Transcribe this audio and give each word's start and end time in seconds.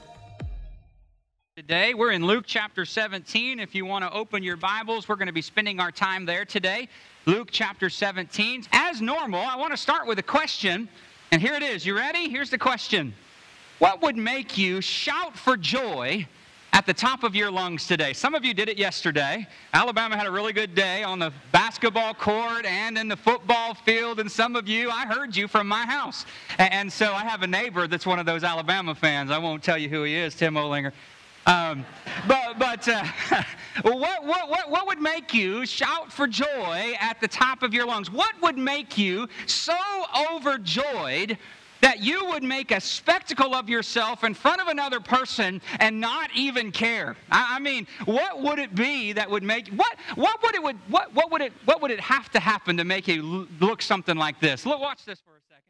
Today, 1.59 1.93
we're 1.93 2.11
in 2.11 2.25
Luke 2.25 2.45
chapter 2.47 2.85
17. 2.85 3.59
If 3.59 3.75
you 3.75 3.83
want 3.83 4.05
to 4.05 4.13
open 4.13 4.43
your 4.43 4.55
Bibles, 4.55 5.09
we're 5.09 5.17
going 5.17 5.27
to 5.27 5.33
be 5.33 5.41
spending 5.41 5.81
our 5.81 5.91
time 5.91 6.25
there 6.25 6.45
today. 6.45 6.87
Luke 7.25 7.49
chapter 7.51 7.89
17. 7.89 8.63
As 8.71 9.01
normal, 9.01 9.41
I 9.41 9.57
want 9.57 9.71
to 9.71 9.77
start 9.77 10.07
with 10.07 10.19
a 10.19 10.23
question, 10.23 10.87
and 11.33 11.41
here 11.41 11.55
it 11.55 11.61
is. 11.61 11.85
You 11.85 11.97
ready? 11.97 12.29
Here's 12.29 12.49
the 12.49 12.57
question 12.57 13.13
What 13.79 14.01
would 14.01 14.15
make 14.15 14.57
you 14.57 14.79
shout 14.79 15.37
for 15.37 15.57
joy 15.57 16.25
at 16.71 16.85
the 16.85 16.93
top 16.93 17.25
of 17.25 17.35
your 17.35 17.51
lungs 17.51 17.87
today? 17.87 18.13
Some 18.13 18.35
of 18.35 18.45
you 18.45 18.53
did 18.53 18.69
it 18.69 18.77
yesterday. 18.77 19.45
Alabama 19.73 20.15
had 20.15 20.27
a 20.27 20.31
really 20.31 20.53
good 20.53 20.75
day 20.75 21.03
on 21.03 21.19
the 21.19 21.33
basketball 21.51 22.13
court 22.13 22.65
and 22.65 22.97
in 22.97 23.09
the 23.09 23.17
football 23.17 23.73
field, 23.73 24.21
and 24.21 24.31
some 24.31 24.55
of 24.55 24.69
you, 24.69 24.89
I 24.89 25.05
heard 25.05 25.35
you 25.35 25.49
from 25.49 25.67
my 25.67 25.85
house. 25.85 26.25
And 26.57 26.89
so 26.89 27.11
I 27.11 27.25
have 27.25 27.43
a 27.43 27.47
neighbor 27.47 27.85
that's 27.85 28.05
one 28.05 28.17
of 28.17 28.25
those 28.25 28.45
Alabama 28.45 28.95
fans. 28.95 29.29
I 29.29 29.39
won't 29.39 29.61
tell 29.61 29.77
you 29.77 29.89
who 29.89 30.03
he 30.03 30.15
is, 30.15 30.35
Tim 30.35 30.53
Olinger. 30.53 30.93
Um, 31.49 31.83
but 32.27 32.59
but 32.59 32.87
uh, 32.87 33.03
what, 33.81 34.23
what, 34.23 34.49
what, 34.49 34.69
what 34.69 34.85
would 34.85 35.01
make 35.01 35.33
you 35.33 35.65
shout 35.65 36.13
for 36.13 36.27
joy 36.27 36.93
at 36.99 37.19
the 37.21 37.27
top 37.27 37.63
of 37.63 37.73
your 37.73 37.87
lungs? 37.87 38.11
What 38.11 38.39
would 38.43 38.57
make 38.57 38.99
you 38.99 39.27
so 39.47 39.73
overjoyed 40.31 41.39
that 41.81 42.03
you 42.03 42.25
would 42.25 42.43
make 42.43 42.69
a 42.69 42.79
spectacle 42.79 43.55
of 43.55 43.67
yourself 43.67 44.23
in 44.23 44.35
front 44.35 44.61
of 44.61 44.67
another 44.67 44.99
person 44.99 45.59
and 45.79 45.99
not 45.99 46.29
even 46.35 46.71
care? 46.71 47.15
I, 47.31 47.57
mean, 47.57 47.87
what 48.05 48.41
would 48.43 48.59
it 48.59 48.75
be 48.75 49.13
that 49.13 49.27
would 49.27 49.43
make 49.43 49.69
what 49.69 49.95
what 50.13 50.43
would 50.43 50.53
it 50.53 50.61
would 50.61 50.77
what, 50.87 51.15
what 51.15 51.31
would 51.31 51.41
it 51.41 51.53
what 51.65 51.81
would 51.81 51.89
it 51.89 51.99
have 51.99 52.29
to 52.31 52.39
happen 52.39 52.77
to 52.77 52.83
make 52.83 53.07
you 53.07 53.47
look 53.59 53.81
something 53.81 54.17
like 54.17 54.39
this? 54.39 54.67
Look, 54.67 54.79
watch 54.79 55.03
this 55.03 55.19
for 55.19 55.31
a 55.31 55.41
second. 55.49 55.63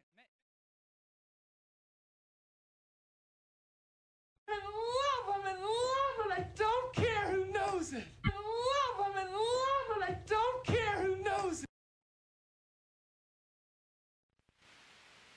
I 4.49 4.55
love 4.65 5.43
them 5.43 5.53
and 5.53 5.61
love 5.61 6.37
them. 6.37 6.45
I 6.45 6.48
don't 6.59 6.93
care 6.93 7.31
who 7.31 7.45
knows 7.51 7.93
it. 7.93 8.03
I 8.25 8.29
love 8.35 9.13
them 9.13 9.23
and 9.23 9.31
love 9.31 9.87
them. 9.89 10.03
I 10.03 10.17
don't 10.27 10.65
care 10.65 10.95
who 11.01 11.15
knows 11.23 11.63
it. 11.63 11.65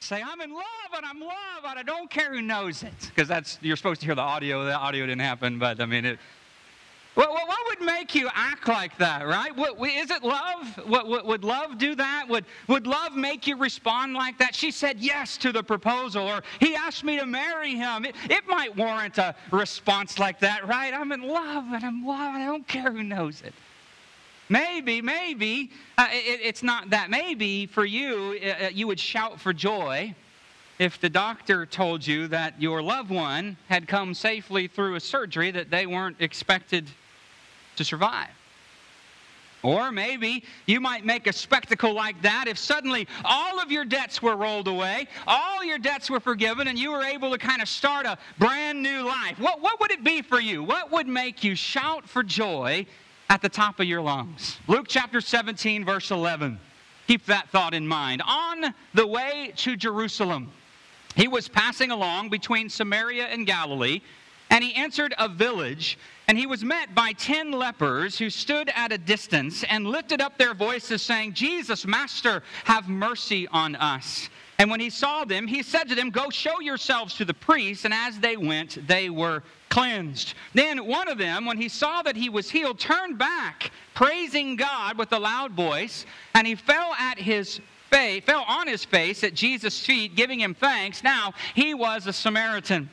Say, 0.00 0.20
I'm 0.20 0.40
in 0.40 0.52
love 0.52 0.64
and 0.96 1.06
I'm 1.06 1.20
love 1.20 1.64
and 1.64 1.78
I 1.78 1.82
don't 1.84 2.10
care 2.10 2.34
who 2.34 2.42
knows 2.42 2.82
it. 2.82 2.92
Because 3.06 3.28
that's, 3.28 3.58
you're 3.62 3.76
supposed 3.76 4.00
to 4.00 4.06
hear 4.06 4.16
the 4.16 4.20
audio. 4.20 4.64
The 4.64 4.74
audio 4.74 5.06
didn't 5.06 5.20
happen, 5.20 5.60
but 5.60 5.80
I 5.80 5.86
mean, 5.86 6.04
it. 6.04 6.18
What, 7.14 7.30
what, 7.30 7.46
what 7.46 7.58
would 7.68 7.86
make 7.86 8.14
you 8.14 8.30
act 8.32 8.68
like 8.68 8.96
that, 8.96 9.26
right? 9.26 9.54
What, 9.54 9.78
is 9.86 10.10
it 10.10 10.22
love? 10.24 10.80
What, 10.86 11.26
would 11.26 11.44
love 11.44 11.76
do 11.76 11.94
that? 11.94 12.26
Would, 12.28 12.46
would 12.68 12.86
love 12.86 13.14
make 13.14 13.46
you 13.46 13.56
respond 13.56 14.14
like 14.14 14.38
that? 14.38 14.54
She 14.54 14.70
said 14.70 14.98
yes 14.98 15.36
to 15.38 15.52
the 15.52 15.62
proposal, 15.62 16.26
or 16.26 16.42
he 16.58 16.74
asked 16.74 17.04
me 17.04 17.18
to 17.18 17.26
marry 17.26 17.74
him. 17.74 18.06
It, 18.06 18.14
it 18.30 18.48
might 18.48 18.74
warrant 18.74 19.18
a 19.18 19.34
response 19.50 20.18
like 20.18 20.40
that, 20.40 20.66
right? 20.66 20.94
I'm 20.94 21.12
in 21.12 21.20
love 21.22 21.64
and 21.72 21.84
I'm 21.84 22.06
love. 22.06 22.34
I 22.34 22.46
don't 22.46 22.66
care 22.66 22.90
who 22.90 23.02
knows 23.02 23.42
it. 23.42 23.52
Maybe, 24.48 25.02
maybe, 25.02 25.70
uh, 25.98 26.08
it, 26.10 26.40
it's 26.42 26.62
not 26.62 26.90
that. 26.90 27.10
Maybe 27.10 27.66
for 27.66 27.84
you, 27.84 28.38
uh, 28.42 28.68
you 28.72 28.86
would 28.86 29.00
shout 29.00 29.38
for 29.38 29.52
joy 29.52 30.14
if 30.78 30.98
the 31.00 31.10
doctor 31.10 31.66
told 31.66 32.06
you 32.06 32.26
that 32.28 32.60
your 32.60 32.82
loved 32.82 33.10
one 33.10 33.56
had 33.68 33.86
come 33.86 34.14
safely 34.14 34.66
through 34.66 34.94
a 34.94 35.00
surgery 35.00 35.50
that 35.50 35.70
they 35.70 35.86
weren't 35.86 36.16
expected 36.18 36.88
to 37.76 37.84
survive. 37.84 38.30
Or 39.62 39.92
maybe 39.92 40.42
you 40.66 40.80
might 40.80 41.04
make 41.04 41.28
a 41.28 41.32
spectacle 41.32 41.92
like 41.92 42.20
that 42.22 42.46
if 42.48 42.58
suddenly 42.58 43.06
all 43.24 43.60
of 43.60 43.70
your 43.70 43.84
debts 43.84 44.20
were 44.20 44.36
rolled 44.36 44.66
away, 44.66 45.06
all 45.26 45.64
your 45.64 45.78
debts 45.78 46.10
were 46.10 46.18
forgiven, 46.18 46.66
and 46.66 46.78
you 46.78 46.90
were 46.90 47.04
able 47.04 47.30
to 47.30 47.38
kind 47.38 47.62
of 47.62 47.68
start 47.68 48.04
a 48.04 48.18
brand 48.38 48.82
new 48.82 49.02
life. 49.02 49.38
What, 49.38 49.60
what 49.62 49.80
would 49.80 49.92
it 49.92 50.02
be 50.02 50.20
for 50.20 50.40
you? 50.40 50.64
What 50.64 50.90
would 50.90 51.06
make 51.06 51.44
you 51.44 51.54
shout 51.54 52.08
for 52.08 52.24
joy 52.24 52.86
at 53.30 53.40
the 53.40 53.48
top 53.48 53.78
of 53.78 53.86
your 53.86 54.00
lungs? 54.00 54.58
Luke 54.66 54.86
chapter 54.88 55.20
17, 55.20 55.84
verse 55.84 56.10
11. 56.10 56.58
Keep 57.06 57.26
that 57.26 57.48
thought 57.50 57.74
in 57.74 57.86
mind. 57.86 58.20
On 58.26 58.74
the 58.94 59.06
way 59.06 59.52
to 59.56 59.76
Jerusalem, 59.76 60.50
he 61.14 61.28
was 61.28 61.46
passing 61.46 61.92
along 61.92 62.30
between 62.30 62.68
Samaria 62.68 63.26
and 63.26 63.46
Galilee. 63.46 64.00
And 64.50 64.62
he 64.62 64.74
entered 64.74 65.14
a 65.18 65.28
village, 65.28 65.98
and 66.32 66.38
he 66.38 66.46
was 66.46 66.64
met 66.64 66.94
by 66.94 67.12
ten 67.12 67.50
lepers 67.50 68.16
who 68.16 68.30
stood 68.30 68.70
at 68.74 68.90
a 68.90 68.96
distance 68.96 69.64
and 69.64 69.86
lifted 69.86 70.22
up 70.22 70.38
their 70.38 70.54
voices, 70.54 71.02
saying, 71.02 71.34
Jesus, 71.34 71.86
Master, 71.86 72.42
have 72.64 72.88
mercy 72.88 73.46
on 73.48 73.76
us. 73.76 74.30
And 74.58 74.70
when 74.70 74.80
he 74.80 74.88
saw 74.88 75.26
them, 75.26 75.46
he 75.46 75.62
said 75.62 75.90
to 75.90 75.94
them, 75.94 76.08
Go 76.08 76.30
show 76.30 76.58
yourselves 76.60 77.12
to 77.16 77.26
the 77.26 77.34
priests. 77.34 77.84
And 77.84 77.92
as 77.92 78.18
they 78.18 78.38
went, 78.38 78.78
they 78.88 79.10
were 79.10 79.42
cleansed. 79.68 80.32
Then 80.54 80.86
one 80.86 81.06
of 81.06 81.18
them, 81.18 81.44
when 81.44 81.58
he 81.58 81.68
saw 81.68 82.00
that 82.00 82.16
he 82.16 82.30
was 82.30 82.48
healed, 82.48 82.80
turned 82.80 83.18
back, 83.18 83.70
praising 83.92 84.56
God 84.56 84.96
with 84.96 85.12
a 85.12 85.18
loud 85.18 85.52
voice, 85.52 86.06
and 86.34 86.46
he 86.46 86.54
fell 86.54 86.94
at 86.98 87.18
his 87.18 87.60
face, 87.90 88.24
fell 88.24 88.46
on 88.48 88.66
his 88.66 88.86
face 88.86 89.22
at 89.22 89.34
Jesus' 89.34 89.84
feet, 89.84 90.16
giving 90.16 90.40
him 90.40 90.54
thanks. 90.54 91.04
Now 91.04 91.34
he 91.54 91.74
was 91.74 92.06
a 92.06 92.12
Samaritan. 92.14 92.88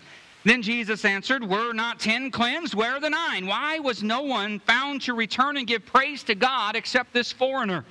Then 0.45 0.61
Jesus 0.61 1.03
answered, 1.03 1.43
Were 1.43 1.73
not 1.73 1.99
ten 1.99 2.31
cleansed? 2.31 2.73
Where 2.73 2.93
are 2.93 2.99
the 2.99 3.09
nine? 3.09 3.45
Why 3.45 3.79
was 3.79 4.03
no 4.03 4.21
one 4.21 4.59
found 4.59 5.01
to 5.01 5.13
return 5.13 5.57
and 5.57 5.67
give 5.67 5.85
praise 5.85 6.23
to 6.23 6.35
God 6.35 6.75
except 6.75 7.13
this 7.13 7.31
foreigner? 7.31 7.83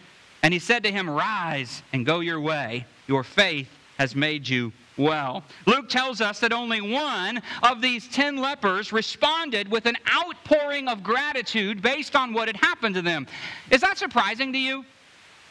And 0.43 0.53
he 0.55 0.61
said 0.61 0.83
to 0.85 0.93
him, 0.93 1.11
Rise 1.11 1.83
and 1.93 2.07
go 2.07 2.21
your 2.21 2.41
way. 2.41 2.87
Your 3.07 3.23
faith 3.23 3.69
has 3.99 4.15
made 4.15 4.49
you 4.49 4.73
well. 4.97 5.45
Luke 5.67 5.89
tells 5.89 6.21
us 6.21 6.41
that 6.41 6.53
only 6.53 6.81
one 6.81 7.43
of 7.63 7.81
these 7.81 8.09
ten 8.09 8.37
lepers 8.37 8.93
responded 8.93 9.71
with 9.71 9.87
an 9.87 9.97
outpouring 10.11 10.89
of 10.89 11.03
gratitude 11.03 11.83
based 11.83 12.17
on 12.17 12.33
what 12.33 12.49
had 12.49 12.57
happened 12.57 12.95
to 12.95 13.03
them. 13.03 13.27
Is 13.71 13.81
that 13.83 13.99
surprising 13.99 14.53
to 14.53 14.59
you? 14.59 14.85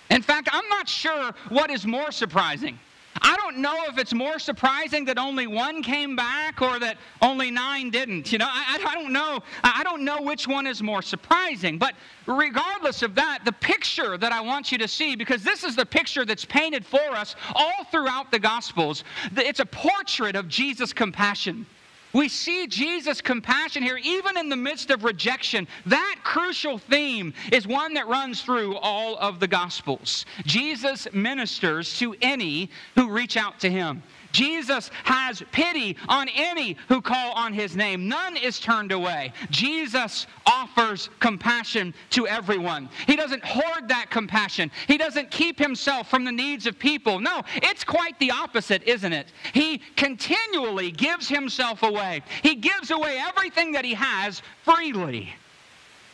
In 0.10 0.22
fact, 0.22 0.50
I'm 0.52 0.68
not 0.70 0.88
sure 0.88 1.32
what 1.50 1.70
is 1.70 1.86
more 1.86 2.12
surprising. 2.12 2.80
I 3.22 3.36
don't 3.38 3.58
know 3.58 3.86
if 3.88 3.98
it's 3.98 4.14
more 4.14 4.40
surprising 4.40 5.06
that 5.06 5.18
only 5.18 5.48
one 5.48 5.82
came 5.82 6.16
back 6.16 6.62
or 6.62 6.80
that 6.80 6.98
only 7.22 7.52
nine 7.52 7.90
didn't. 7.90 8.32
You 8.32 8.38
know, 8.38 8.48
I, 8.50 8.80
I, 8.82 8.94
don't 8.94 9.14
know. 9.14 9.42
I 9.64 9.84
don't 9.84 10.04
know 10.04 10.22
which 10.22 10.48
one 10.48 10.68
is 10.68 10.82
more 10.82 11.02
surprising. 11.02 11.78
But 11.78 11.96
regardless 12.26 13.02
of 13.02 13.16
that, 13.16 13.40
the 13.46 13.52
picture 13.54 14.18
that 14.18 14.32
I 14.32 14.42
want 14.42 14.72
you 14.72 14.78
to 14.80 14.88
see, 14.88 15.16
because 15.16 15.44
this 15.44 15.64
is 15.64 15.76
the 15.76 15.86
picture 15.86 16.26
that's 16.26 16.46
painted 16.46 16.86
for 16.86 17.10
us 17.12 17.36
all 17.56 17.84
throughout 17.92 18.32
the 18.32 18.40
Gospels, 18.40 19.04
it's 19.36 19.60
a 19.60 19.66
portrait 19.66 20.36
of 20.36 20.48
Jesus' 20.48 20.94
compassion. 20.94 21.66
We 22.14 22.30
see 22.30 22.68
Jesus' 22.68 23.22
compassion 23.22 23.84
here, 23.84 24.00
even 24.02 24.38
in 24.38 24.50
the 24.50 24.56
midst 24.56 24.90
of 24.90 25.04
rejection. 25.04 25.68
That 25.86 26.18
crucial 26.24 26.78
theme 26.78 27.34
is 27.52 27.68
one 27.68 27.94
that 27.96 28.08
runs 28.08 28.42
through 28.42 28.78
all 28.78 29.18
of 29.18 29.40
the 29.40 29.48
Gospels. 29.48 30.26
Jesus 30.46 31.08
ministers 31.14 31.98
to 32.00 32.16
any 32.22 32.70
who 32.96 33.10
reach 33.10 33.38
out 33.38 33.60
to 33.60 33.70
him. 33.70 34.02
Jesus 34.32 34.92
has 35.04 35.44
pity 35.52 35.96
on 36.08 36.28
any 36.36 36.78
who 36.88 37.02
call 37.02 37.34
on 37.34 37.54
his 37.54 37.76
name. 37.76 38.08
None 38.08 38.38
is 38.38 38.60
turned 38.60 38.92
away. 38.92 39.34
Jesus 39.50 40.28
offers 40.46 41.10
compassion 41.20 41.94
to 42.12 42.28
everyone. 42.28 42.90
He 43.06 43.16
doesn't 43.16 43.44
hoard 43.44 43.88
that 43.88 44.10
compassion, 44.10 44.72
he 44.88 44.98
doesn't 44.98 45.32
keep 45.32 45.60
himself 45.60 46.10
from 46.10 46.26
the 46.26 46.32
needs 46.32 46.66
of 46.68 46.78
people. 46.80 47.20
No, 47.20 47.42
it's 47.56 47.84
quite 47.84 48.18
the 48.20 48.32
opposite, 48.32 48.84
isn't 48.84 49.14
it? 49.14 49.28
He 49.54 49.82
continually 49.96 50.92
gives 50.92 51.28
himself 51.28 51.84
away, 51.84 52.24
he 52.42 52.56
gives 52.56 52.92
away 52.92 53.18
everything 53.20 53.72
that 53.74 53.86
he 53.86 53.94
has 53.94 54.42
freely. 54.64 55.34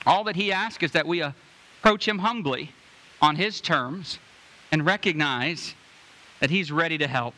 All 0.05 0.23
that 0.25 0.35
he 0.35 0.51
asks 0.51 0.83
is 0.83 0.91
that 0.91 1.07
we 1.07 1.21
approach 1.21 2.07
him 2.07 2.19
humbly 2.19 2.71
on 3.21 3.35
his 3.35 3.61
terms 3.61 4.19
and 4.71 4.85
recognize 4.85 5.75
that 6.39 6.49
he's 6.49 6.71
ready 6.71 6.97
to 6.97 7.07
help. 7.07 7.35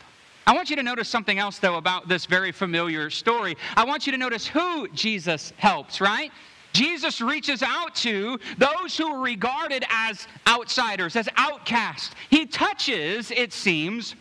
I 0.47 0.53
want 0.53 0.69
you 0.69 0.75
to 0.75 0.83
notice 0.83 1.09
something 1.09 1.39
else, 1.39 1.57
though, 1.57 1.77
about 1.77 2.07
this 2.07 2.25
very 2.25 2.51
familiar 2.51 3.09
story. 3.09 3.57
I 3.75 3.83
want 3.83 4.05
you 4.05 4.11
to 4.11 4.17
notice 4.17 4.45
who 4.45 4.87
Jesus 4.89 5.53
helps, 5.57 5.99
right? 5.99 6.31
Jesus 6.71 7.19
reaches 7.19 7.63
out 7.63 7.95
to 7.95 8.37
those 8.57 8.97
who 8.97 9.07
are 9.07 9.21
regarded 9.21 9.85
as 9.89 10.27
outsiders, 10.47 11.15
as 11.15 11.27
outcasts. 11.37 12.13
He 12.29 12.45
touches, 12.45 13.31
it 13.31 13.53
seems, 13.53 14.15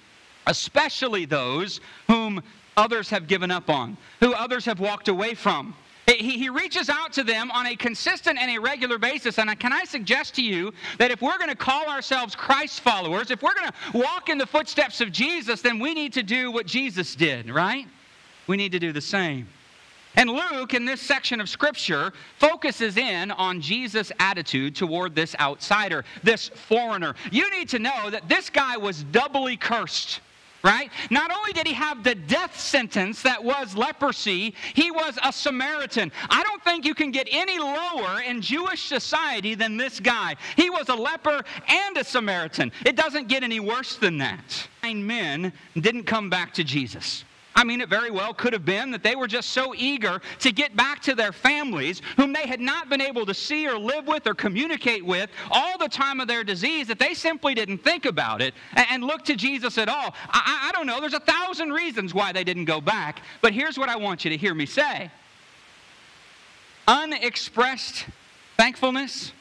especially 0.47 1.26
those 1.26 1.81
whom 2.06 2.43
others 2.77 3.11
have 3.11 3.27
given 3.27 3.50
up 3.50 3.69
on, 3.69 3.97
who 4.20 4.32
others 4.32 4.65
have 4.65 4.81
walked 4.81 5.09
away 5.09 5.35
from. 5.35 5.75
He, 6.19 6.38
he 6.38 6.49
reaches 6.49 6.88
out 6.88 7.12
to 7.14 7.25
them 7.25 7.50
on 7.50 7.66
a 7.66 7.76
consistent 7.76 8.38
and 8.38 8.50
a 8.50 8.61
regular 8.61 8.99
basis. 8.99 9.38
And 9.38 9.58
can 9.58 9.72
I 9.72 9.84
suggest 9.84 10.34
to 10.37 10.43
you 10.43 10.72
that 10.99 11.11
if 11.11 11.22
we're 11.22 11.38
going 11.38 11.50
to 11.50 11.56
call 11.56 11.88
ourselves 11.88 12.34
Christ 12.34 12.81
followers, 12.81 13.31
if 13.31 13.43
we're 13.43 13.55
going 13.55 13.70
to 13.70 13.99
walk 13.99 14.28
in 14.28 14.38
the 14.38 14.46
footsteps 14.46 15.00
of 15.00 15.12
Jesus, 15.12 15.61
then 15.62 15.78
we 15.78 15.94
need 15.94 16.12
to 16.14 16.22
do 16.22 16.50
what 16.50 16.66
Jesus 16.66 17.14
did, 17.14 17.50
right? 17.50 17.87
We 18.46 18.56
need 18.56 18.72
to 18.72 18.78
do 18.78 18.93
the 18.93 19.00
same. 19.00 19.49
And 20.16 20.31
Luke, 20.31 20.75
in 20.75 20.84
this 20.84 21.00
section 21.00 21.40
of 21.40 21.49
Scripture, 21.49 22.12
focuses 22.38 22.96
in 22.96 23.32
on 23.32 23.60
Jesus' 23.60 24.12
attitude 24.20 24.76
toward 24.76 25.14
this 25.14 25.34
outsider, 25.40 26.05
this 26.22 26.49
foreigner. 26.49 27.17
You 27.32 27.50
need 27.50 27.69
to 27.70 27.81
know 27.81 28.10
that 28.10 28.28
this 28.28 28.49
guy 28.49 28.76
was 28.76 29.02
doubly 29.05 29.56
cursed 29.56 30.20
right? 30.64 30.90
Not 31.11 31.31
only 31.31 31.52
did 31.52 31.66
he 31.66 31.75
have 31.75 32.02
the 32.02 32.14
death 32.14 32.58
sentence 32.58 33.22
that 33.22 33.44
was 33.44 33.76
leprosy, 33.76 34.55
he 34.72 34.90
was 34.90 35.19
a 35.22 35.32
Samaritan. 35.32 36.11
I 36.31 36.43
don't 36.43 36.64
think 36.64 36.84
you 36.87 36.94
can 36.94 37.11
get 37.11 37.28
any 37.31 37.58
lower 37.58 38.22
in 38.22 38.40
Jewish 38.40 38.88
society 38.88 39.55
than 39.55 39.76
this 39.76 40.00
guy. 40.00 40.37
He 40.56 40.70
was 40.70 40.88
a 40.88 40.94
leper 40.94 41.44
and 41.69 41.96
a 41.99 42.02
Samaritan. 42.02 42.72
It 42.87 42.96
doesn't 42.96 43.28
get 43.28 43.43
any 43.43 43.61
worse 43.61 43.96
than 43.96 44.19
that. 44.19 44.69
Nine 44.82 45.06
men 45.06 45.52
didn't 45.78 46.05
come 46.05 46.31
back 46.31 46.55
to 46.55 46.64
Jesus. 46.64 47.25
I 47.55 47.65
mean, 47.65 47.81
it 47.81 47.89
very 47.89 48.11
well 48.11 48.35
could 48.35 48.53
have 48.53 48.65
been 48.65 48.91
that 48.91 49.03
they 49.03 49.15
were 49.15 49.29
just 49.29 49.51
so 49.51 49.75
eager 49.77 50.21
to 50.41 50.53
get 50.53 50.77
back 50.77 51.01
to 51.03 51.15
their 51.15 51.33
families, 51.33 52.03
whom 52.17 52.33
they 52.33 52.47
had 52.47 52.61
not 52.61 52.89
been 52.89 53.01
able 53.01 53.25
to 53.27 53.35
see 53.35 53.69
or 53.69 53.79
live 53.79 54.06
with 54.06 54.27
or 54.27 54.35
communicate 54.35 55.05
with 55.05 55.31
all 55.51 55.79
the 55.79 55.89
time 55.89 56.21
of 56.21 56.29
their 56.29 56.43
disease, 56.43 56.89
that 56.89 56.99
they 56.99 57.15
simply 57.15 57.55
didn't 57.55 57.79
think 57.79 58.06
about 58.06 58.43
it 58.43 58.55
and 58.75 59.05
look 59.05 59.25
to 59.25 59.37
Jesus 59.37 59.79
at 59.79 59.89
all. 59.89 60.15
I, 60.29 60.69
I 60.69 60.73
don't 60.73 60.87
know. 60.87 61.01
There's 61.01 61.15
a 61.15 61.21
thousand 61.21 61.73
reasons 61.73 62.12
why 62.12 62.33
they 62.33 62.45
didn't 62.45 62.65
go 62.65 62.81
back, 62.81 63.23
but 63.41 63.53
here's 63.53 63.79
what 63.79 63.89
I 63.89 63.97
want 63.97 64.25
you 64.25 64.31
to 64.31 64.37
hear 64.37 64.55
me 64.55 64.67
say 64.67 65.11
unexpressed 66.87 68.06
thankfulness 68.59 69.33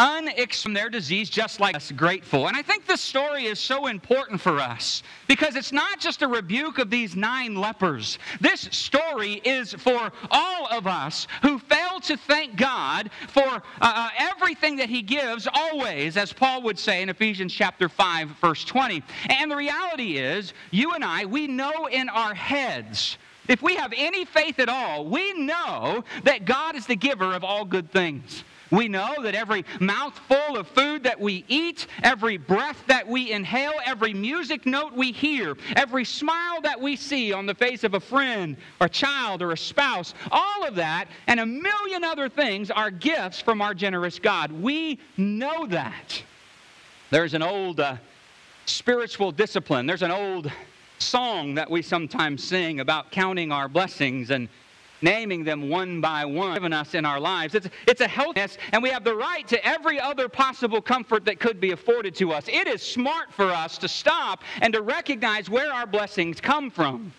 unex 0.00 0.62
from 0.62 0.72
their 0.72 0.88
disease 0.88 1.28
just 1.28 1.60
like 1.60 1.76
us 1.76 1.92
grateful. 1.92 2.48
And 2.48 2.56
I 2.56 2.62
think 2.62 2.86
this 2.86 3.02
story 3.02 3.44
is 3.44 3.60
so 3.60 3.86
important 3.86 4.40
for 4.40 4.58
us 4.58 5.02
because 5.28 5.56
it's 5.56 5.72
not 5.72 6.00
just 6.00 6.22
a 6.22 6.26
rebuke 6.26 6.78
of 6.78 6.88
these 6.88 7.14
nine 7.14 7.54
lepers. 7.54 8.18
This 8.40 8.62
story 8.72 9.34
is 9.44 9.74
for 9.74 10.10
all 10.30 10.66
of 10.70 10.86
us 10.86 11.26
who 11.42 11.58
fail 11.58 12.00
to 12.00 12.16
thank 12.16 12.56
God 12.56 13.10
for 13.28 13.46
uh, 13.46 13.60
uh 13.80 14.08
everything 14.16 14.76
that 14.76 14.88
he 14.88 15.02
gives 15.02 15.46
always, 15.52 16.16
as 16.16 16.32
Paul 16.32 16.62
would 16.62 16.78
say 16.78 17.02
in 17.02 17.10
Ephesians 17.10 17.52
chapter 17.52 17.88
5 17.88 18.28
verse 18.40 18.64
20. 18.64 19.02
And 19.28 19.50
the 19.50 19.56
reality 19.56 20.16
is, 20.16 20.54
you 20.70 20.92
and 20.92 21.04
I, 21.04 21.26
we 21.26 21.46
know 21.46 21.86
in 21.86 22.08
our 22.08 22.34
heads 22.34 23.18
if 23.48 23.62
we 23.62 23.74
have 23.74 23.92
any 23.96 24.24
faith 24.24 24.60
at 24.60 24.68
all, 24.68 25.04
we 25.06 25.32
know 25.32 26.04
that 26.22 26.44
God 26.44 26.76
is 26.76 26.86
the 26.86 26.94
giver 26.94 27.34
of 27.34 27.42
all 27.42 27.64
good 27.64 27.90
things. 27.90 28.44
We 28.70 28.88
know 28.88 29.22
that 29.22 29.34
every 29.34 29.64
mouthful 29.80 30.56
of 30.56 30.68
food 30.68 31.02
that 31.02 31.20
we 31.20 31.44
eat, 31.48 31.86
every 32.02 32.36
breath 32.36 32.84
that 32.86 33.06
we 33.06 33.32
inhale, 33.32 33.74
every 33.84 34.14
music 34.14 34.64
note 34.64 34.92
we 34.92 35.10
hear, 35.12 35.56
every 35.74 36.04
smile 36.04 36.60
that 36.62 36.80
we 36.80 36.96
see 36.96 37.32
on 37.32 37.46
the 37.46 37.54
face 37.54 37.82
of 37.82 37.94
a 37.94 38.00
friend 38.00 38.56
or 38.80 38.88
child 38.88 39.42
or 39.42 39.52
a 39.52 39.56
spouse, 39.56 40.14
all 40.30 40.66
of 40.66 40.76
that 40.76 41.06
and 41.26 41.40
a 41.40 41.46
million 41.46 42.04
other 42.04 42.28
things 42.28 42.70
are 42.70 42.90
gifts 42.90 43.40
from 43.40 43.60
our 43.60 43.74
generous 43.74 44.18
God. 44.18 44.52
We 44.52 45.00
know 45.16 45.66
that. 45.66 46.22
There's 47.10 47.34
an 47.34 47.42
old 47.42 47.80
uh, 47.80 47.96
spiritual 48.66 49.32
discipline, 49.32 49.86
there's 49.86 50.02
an 50.02 50.12
old 50.12 50.50
song 50.98 51.54
that 51.54 51.68
we 51.68 51.82
sometimes 51.82 52.44
sing 52.44 52.80
about 52.80 53.10
counting 53.10 53.50
our 53.50 53.68
blessings 53.68 54.30
and 54.30 54.48
naming 55.02 55.44
them 55.44 55.68
one 55.68 56.00
by 56.00 56.24
one, 56.24 56.54
given 56.54 56.72
us 56.72 56.94
in 56.94 57.04
our 57.04 57.20
lives. 57.20 57.54
It's, 57.54 57.68
it's 57.86 58.00
a 58.00 58.08
healthiness, 58.08 58.58
and 58.72 58.82
we 58.82 58.90
have 58.90 59.04
the 59.04 59.14
right 59.14 59.46
to 59.48 59.64
every 59.66 60.00
other 60.00 60.28
possible 60.28 60.80
comfort 60.80 61.24
that 61.24 61.40
could 61.40 61.60
be 61.60 61.72
afforded 61.72 62.14
to 62.16 62.32
us. 62.32 62.46
It 62.48 62.68
is 62.68 62.82
smart 62.82 63.32
for 63.32 63.46
us 63.46 63.78
to 63.78 63.88
stop 63.88 64.42
and 64.60 64.72
to 64.74 64.82
recognize 64.82 65.48
where 65.48 65.72
our 65.72 65.86
blessings 65.86 66.40
come 66.40 66.70
from. 66.70 67.12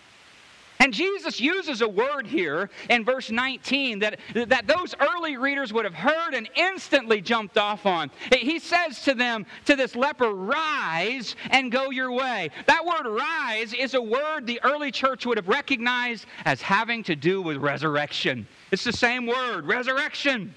And 0.82 0.92
Jesus 0.92 1.40
uses 1.40 1.80
a 1.80 1.86
word 1.86 2.26
here 2.26 2.68
in 2.90 3.04
verse 3.04 3.30
19 3.30 4.00
that, 4.00 4.18
that 4.34 4.66
those 4.66 4.96
early 4.98 5.36
readers 5.36 5.72
would 5.72 5.84
have 5.84 5.94
heard 5.94 6.34
and 6.34 6.50
instantly 6.56 7.20
jumped 7.20 7.56
off 7.56 7.86
on. 7.86 8.10
He 8.32 8.58
says 8.58 9.00
to 9.02 9.14
them, 9.14 9.46
to 9.66 9.76
this 9.76 9.94
leper, 9.94 10.30
rise 10.30 11.36
and 11.50 11.70
go 11.70 11.90
your 11.90 12.10
way. 12.10 12.50
That 12.66 12.84
word 12.84 13.08
rise 13.08 13.72
is 13.72 13.94
a 13.94 14.02
word 14.02 14.44
the 14.44 14.58
early 14.64 14.90
church 14.90 15.24
would 15.24 15.36
have 15.36 15.46
recognized 15.46 16.26
as 16.46 16.60
having 16.60 17.04
to 17.04 17.14
do 17.14 17.40
with 17.40 17.58
resurrection. 17.58 18.44
It's 18.72 18.82
the 18.82 18.92
same 18.92 19.24
word, 19.24 19.68
resurrection. 19.68 20.52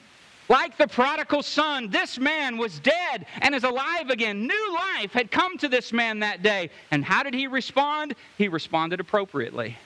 Like 0.50 0.75
the 0.75 0.88
prodigal 0.88 1.44
son, 1.44 1.92
this 1.92 2.18
man 2.18 2.57
was 2.57 2.80
dead 2.80 3.27
and 3.44 3.54
is 3.54 3.63
alive 3.63 4.10
again. 4.10 4.48
New 4.48 4.74
life 4.74 5.12
had 5.12 5.30
come 5.30 5.60
to 5.60 5.68
this 5.68 5.94
man 5.94 6.18
that 6.22 6.42
day. 6.42 6.72
And 6.89 7.06
how 7.06 7.22
did 7.22 7.36
he 7.36 7.45
respond? 7.45 8.16
He 8.39 8.48
responded 8.48 9.00
appropriately 9.00 9.77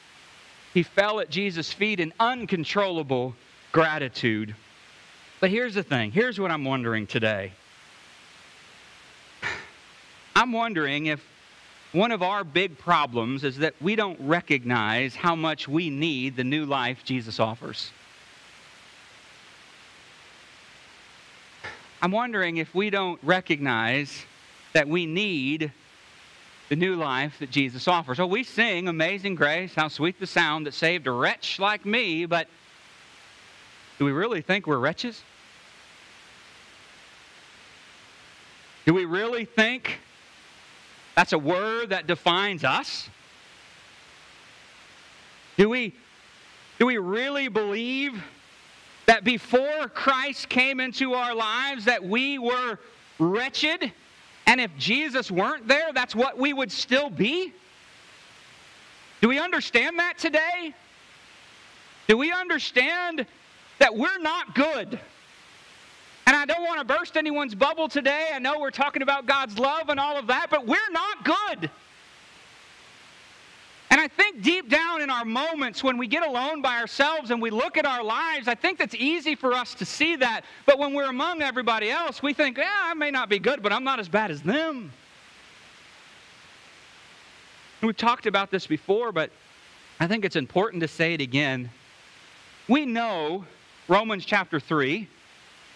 he 0.73 0.83
fell 0.83 1.19
at 1.19 1.29
Jesus' 1.29 1.71
feet 1.71 1.99
in 1.99 2.13
uncontrollable 2.19 3.35
gratitude. 3.71 4.55
But 5.39 5.49
here's 5.49 5.73
the 5.73 5.83
thing 5.83 6.11
here's 6.11 6.39
what 6.39 6.51
I'm 6.51 6.65
wondering 6.65 7.07
today. 7.07 7.53
I'm 10.35 10.51
wondering 10.51 11.07
if 11.07 11.25
one 11.91 12.11
of 12.11 12.21
our 12.21 12.43
big 12.43 12.77
problems 12.77 13.43
is 13.43 13.57
that 13.57 13.73
we 13.81 13.95
don't 13.95 14.19
recognize 14.21 15.15
how 15.15 15.35
much 15.35 15.67
we 15.67 15.89
need 15.89 16.35
the 16.35 16.43
new 16.43 16.65
life 16.65 17.03
Jesus 17.03 17.39
offers. 17.39 17.91
I'm 22.01 22.11
wondering 22.11 22.57
if 22.57 22.75
we 22.75 22.91
don't 22.91 23.19
recognize 23.23 24.25
that 24.73 24.87
we 24.87 25.07
need 25.07 25.71
the 26.69 26.75
new 26.75 26.95
life 26.95 27.37
that 27.39 27.49
Jesus 27.49 27.87
offers. 27.87 28.17
So 28.17 28.27
we 28.27 28.43
sing 28.43 28.87
Amazing 28.87 29.35
Grace, 29.35 29.73
how 29.73 29.87
sweet 29.87 30.19
the 30.19 30.27
sound 30.27 30.67
that 30.67 30.75
saved 30.75 31.07
a 31.07 31.11
wretch 31.11 31.59
like 31.59 31.83
me, 31.83 32.25
but 32.25 32.47
do 33.97 34.05
we 34.05 34.11
really 34.11 34.41
think 34.41 34.67
we're 34.67 34.77
wretches? 34.77 35.23
Do 38.85 38.93
we 38.93 39.05
really 39.05 39.45
think 39.45 39.99
that's 41.15 41.33
a 41.33 41.37
word 41.39 41.89
that 41.89 42.07
defines 42.07 42.63
us? 42.63 43.09
Do 45.57 45.69
we, 45.69 45.93
do 46.77 46.85
we 46.85 46.97
really 46.97 47.49
believe 47.49 48.23
that 49.07 49.23
before 49.23 49.89
Christ 49.89 50.49
came 50.49 50.79
into 50.79 51.13
our 51.13 51.33
lives 51.33 51.85
that 51.85 52.03
we 52.03 52.37
were 52.37 52.77
wretched? 53.17 53.91
And 54.49 54.59
if 54.59 54.75
Jesus 54.79 55.29
weren't 55.29 55.67
there, 55.67 55.93
that's 55.93 56.15
what 56.15 56.39
we 56.39 56.53
would 56.53 56.71
still 56.71 57.11
be? 57.11 57.53
Do 59.21 59.27
we 59.27 59.37
understand 59.37 59.99
that 59.99 60.17
today? 60.17 60.73
Do 62.07 62.17
we 62.17 62.31
understand 62.31 63.27
that 63.77 63.95
we're 63.95 64.17
not 64.17 64.55
good? 64.55 64.99
And 66.25 66.35
I 66.35 66.45
don't 66.45 66.63
want 66.63 66.79
to 66.79 66.83
burst 66.83 67.15
anyone's 67.15 67.53
bubble 67.53 67.87
today. 67.87 68.29
I 68.33 68.39
know 68.39 68.59
we're 68.59 68.71
talking 68.71 69.03
about 69.03 69.27
God's 69.27 69.59
love 69.59 69.89
and 69.89 69.99
all 69.99 70.17
of 70.17 70.25
that, 70.25 70.47
but 70.49 70.65
we're 70.65 70.79
not 70.91 71.23
good. 71.23 71.69
And 73.91 73.99
I 73.99 74.07
think 74.07 74.41
deep 74.43 74.69
down 74.69 75.01
in 75.01 75.09
our 75.09 75.25
moments 75.25 75.83
when 75.83 75.97
we 75.97 76.05
get 76.07 76.25
alone 76.25 76.61
by 76.61 76.79
ourselves 76.79 77.31
and 77.31 77.41
we 77.41 77.49
look 77.49 77.75
at 77.75 77.85
our 77.85 78.03
lives, 78.03 78.47
I 78.47 78.53
think 78.53 78.77
that's 78.77 78.93
easy 78.93 79.33
for 79.33 79.53
us 79.53 79.73
to 79.75 79.85
see 79.85 80.15
that. 80.17 80.43
But 80.67 80.77
when 80.77 80.93
we're 80.93 81.09
among 81.09 81.41
everybody 81.41 81.89
else, 81.89 82.21
we 82.21 82.33
think, 82.33 82.57
yeah, 82.57 82.69
I 82.83 82.93
may 82.93 83.09
not 83.09 83.29
be 83.29 83.39
good, 83.39 83.63
but 83.63 83.73
I'm 83.73 83.83
not 83.83 83.99
as 83.99 84.07
bad 84.07 84.29
as 84.29 84.43
them. 84.43 84.91
We've 87.81 87.97
talked 87.97 88.27
about 88.27 88.51
this 88.51 88.67
before, 88.67 89.11
but 89.11 89.31
I 89.99 90.07
think 90.07 90.23
it's 90.23 90.35
important 90.35 90.81
to 90.81 90.87
say 90.87 91.13
it 91.15 91.21
again. 91.21 91.71
We 92.67 92.85
know 92.85 93.45
Romans 93.87 94.23
chapter 94.23 94.59
3, 94.59 95.07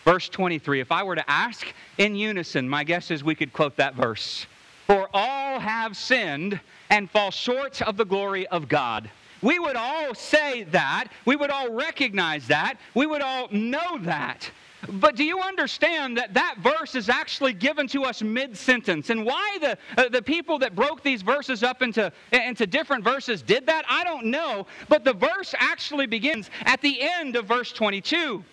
verse 0.05 0.29
23. 0.29 0.81
If 0.81 0.91
I 0.91 1.01
were 1.01 1.15
to 1.15 1.29
ask 1.29 1.65
in 1.97 2.15
unison, 2.15 2.69
my 2.69 2.83
guess 2.83 3.09
is 3.09 3.23
we 3.23 3.33
could 3.33 3.53
quote 3.53 3.75
that 3.77 3.95
verse. 3.95 4.45
For 4.87 5.09
all 5.13 5.59
have 5.59 5.95
sinned 5.95 6.59
and 6.89 7.09
fall 7.09 7.31
short 7.31 7.81
of 7.81 7.97
the 7.97 8.05
glory 8.05 8.47
of 8.47 8.67
God. 8.67 9.09
We 9.41 9.59
would 9.59 9.75
all 9.75 10.15
say 10.15 10.63
that. 10.63 11.07
We 11.25 11.35
would 11.35 11.49
all 11.49 11.71
recognize 11.71 12.47
that. 12.47 12.75
We 12.93 13.05
would 13.05 13.21
all 13.21 13.49
know 13.51 13.97
that. 13.99 14.49
But 14.89 15.15
do 15.15 15.23
you 15.23 15.39
understand 15.39 16.17
that 16.17 16.33
that 16.33 16.57
verse 16.59 16.95
is 16.95 17.09
actually 17.09 17.53
given 17.53 17.87
to 17.89 18.03
us 18.03 18.21
mid 18.21 18.57
sentence? 18.57 19.09
And 19.09 19.25
why 19.25 19.57
the, 19.61 19.77
uh, 19.97 20.09
the 20.09 20.21
people 20.21 20.59
that 20.59 20.75
broke 20.75 21.03
these 21.03 21.21
verses 21.21 21.63
up 21.63 21.81
into, 21.81 22.11
into 22.31 22.67
different 22.67 23.03
verses 23.03 23.41
did 23.41 23.65
that, 23.67 23.85
I 23.89 24.03
don't 24.03 24.25
know. 24.25 24.67
But 24.89 25.03
the 25.03 25.13
verse 25.13 25.55
actually 25.57 26.05
begins 26.05 26.49
at 26.63 26.81
the 26.81 27.01
end 27.01 27.35
of 27.35 27.45
verse 27.45 27.71
22. 27.71 28.43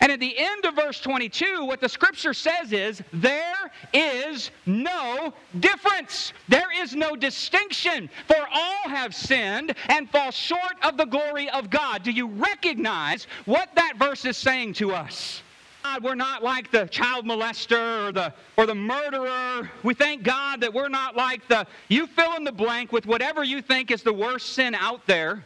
And 0.00 0.10
at 0.10 0.18
the 0.18 0.36
end 0.36 0.64
of 0.64 0.74
verse 0.76 0.98
22, 1.00 1.64
what 1.66 1.80
the 1.80 1.88
scripture 1.88 2.32
says 2.32 2.72
is, 2.72 3.02
there 3.12 3.70
is 3.92 4.50
no 4.64 5.34
difference. 5.60 6.32
There 6.48 6.72
is 6.82 6.96
no 6.96 7.14
distinction, 7.14 8.08
for 8.26 8.38
all 8.50 8.88
have 8.88 9.14
sinned 9.14 9.74
and 9.88 10.08
fall 10.08 10.30
short 10.30 10.74
of 10.82 10.96
the 10.96 11.04
glory 11.04 11.50
of 11.50 11.68
God. 11.68 12.02
Do 12.02 12.12
you 12.12 12.28
recognize 12.28 13.26
what 13.44 13.68
that 13.74 13.94
verse 13.98 14.24
is 14.24 14.38
saying 14.38 14.74
to 14.74 14.92
us? 14.92 15.42
God, 15.82 16.02
we're 16.02 16.14
not 16.14 16.42
like 16.42 16.70
the 16.70 16.86
child 16.86 17.26
molester 17.26 18.08
or 18.08 18.12
the, 18.12 18.32
or 18.56 18.66
the 18.66 18.74
murderer. 18.74 19.70
We 19.82 19.94
thank 19.94 20.22
God 20.22 20.60
that 20.60 20.72
we're 20.72 20.88
not 20.88 21.16
like 21.16 21.46
the, 21.48 21.66
you 21.88 22.06
fill 22.06 22.36
in 22.36 22.44
the 22.44 22.52
blank 22.52 22.92
with 22.92 23.06
whatever 23.06 23.44
you 23.44 23.60
think 23.62 23.90
is 23.90 24.02
the 24.02 24.12
worst 24.12 24.54
sin 24.54 24.74
out 24.74 25.06
there. 25.06 25.44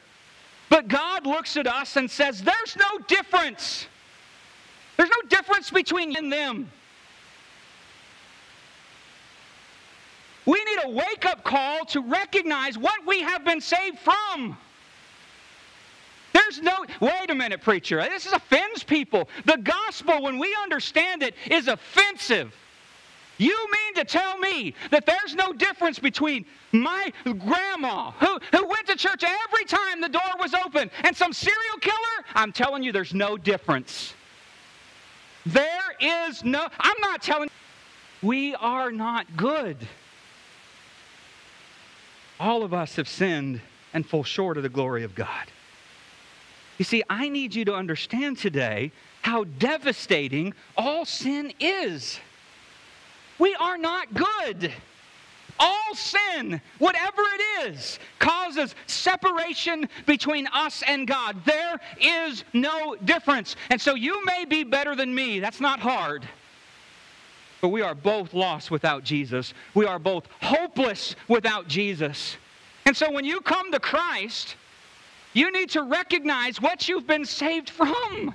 But 0.71 0.89
God 0.89 1.27
looks 1.27 1.57
at 1.57 1.67
us 1.67 1.97
and 1.97 2.11
says, 2.11 2.43
there's 2.43 2.77
no 2.77 2.99
difference. 3.07 3.87
There's 4.97 5.11
no 5.11 5.29
difference 5.29 5.71
between 5.71 6.13
you 6.13 6.19
and 6.19 6.33
them. 6.33 6.71
We 10.47 10.63
need 10.65 10.79
a 10.85 10.91
wake 10.91 11.25
up 11.25 11.43
call 11.43 11.85
to 11.87 12.01
recognize 12.01 12.77
what 12.77 13.07
we 13.07 13.23
have 13.23 13.45
been 13.45 13.61
saved 13.61 13.99
from. 13.99 14.57
There's 16.33 16.61
no, 16.61 16.85
wait 17.01 17.31
a 17.31 17.35
minute, 17.35 17.63
preacher. 17.63 18.03
This 18.03 18.31
offends 18.31 18.83
people. 18.83 19.29
The 19.45 19.57
gospel, 19.57 20.23
when 20.23 20.39
we 20.39 20.55
understand 20.63 21.23
it, 21.23 21.35
is 21.51 21.69
offensive. 21.69 22.55
You 23.39 23.57
mean 23.71 23.95
to 23.95 24.05
tell 24.05 24.39
me 24.39 24.75
that 24.91 25.07
there's 25.07 25.35
no 25.35 25.53
difference 25.53 25.99
between 25.99 26.45
my 26.73 27.13
grandma, 27.25 28.13
who, 28.13 28.39
who 28.53 28.67
went 28.67 28.87
to 28.89 28.97
church 28.97 29.25
every 29.25 29.65
time 29.65 30.01
the 30.01 30.09
door 30.09 30.23
was 30.39 30.55
open, 30.55 30.91
and 31.03 31.17
some 31.17 31.33
serial 31.33 31.79
killer? 31.81 31.97
I'm 32.35 32.53
telling 32.53 32.83
you, 32.83 32.93
there's 32.93 33.15
no 33.15 33.37
difference. 33.37 34.15
There 35.47 35.95
is 36.01 36.45
no, 36.45 36.69
I'm 36.79 37.01
not 37.01 37.23
telling 37.23 37.51
we 38.23 38.55
are 38.55 38.91
not 38.91 39.37
good. 39.37 39.77
All 42.41 42.63
of 42.63 42.73
us 42.73 42.97
have 42.97 43.09
sinned 43.09 43.61
and 43.93 44.07
fall 44.07 44.25
short 44.25 44.57
of 44.57 44.63
the 44.63 44.69
glory 44.69 45.05
of 45.05 45.15
God. 45.15 45.47
You 46.79 46.85
see, 46.85 47.03
I 47.09 47.29
need 47.29 47.55
you 47.55 47.65
to 47.67 47.75
understand 47.75 48.39
today 48.39 48.91
how 49.23 49.45
devastating 49.45 50.55
all 50.77 51.05
sin 51.05 51.53
is. 51.61 52.19
We 53.39 53.55
are 53.55 53.79
not 53.79 54.09
good. 54.13 54.73
All 55.59 55.95
sin, 55.95 56.61
whatever 56.79 57.23
it 57.23 57.69
is, 57.69 57.99
causes 58.19 58.75
separation 58.87 59.89
between 60.07 60.47
us 60.49 60.83
and 60.87 61.07
God. 61.07 61.37
There 61.45 61.81
is 62.01 62.45
no 62.53 62.97
difference. 63.05 63.57
And 63.71 63.81
so 63.81 63.95
you 63.95 64.25
may 64.25 64.45
be 64.45 64.65
better 64.65 64.97
than 64.97 65.15
me. 65.15 65.39
That's 65.39 65.61
not 65.61 65.79
hard. 65.81 66.27
But 67.61 67.69
we 67.69 67.83
are 67.83 67.95
both 67.95 68.35
lost 68.35 68.71
without 68.71 69.05
Jesus. 69.05 69.55
We 69.75 69.87
are 69.87 69.99
both 69.99 70.27
hopeless 70.43 71.15
without 71.29 71.69
Jesus. 71.69 72.37
And 72.85 72.97
so 72.97 73.11
when 73.11 73.25
you 73.25 73.41
come 73.41 73.73
to 73.73 73.81
Christ, 73.81 74.57
you 75.33 75.51
need 75.51 75.71
to 75.71 75.83
recognize 75.83 76.61
what 76.61 76.89
you've 76.89 77.07
been 77.07 77.25
saved 77.25 77.71
from. 77.71 78.35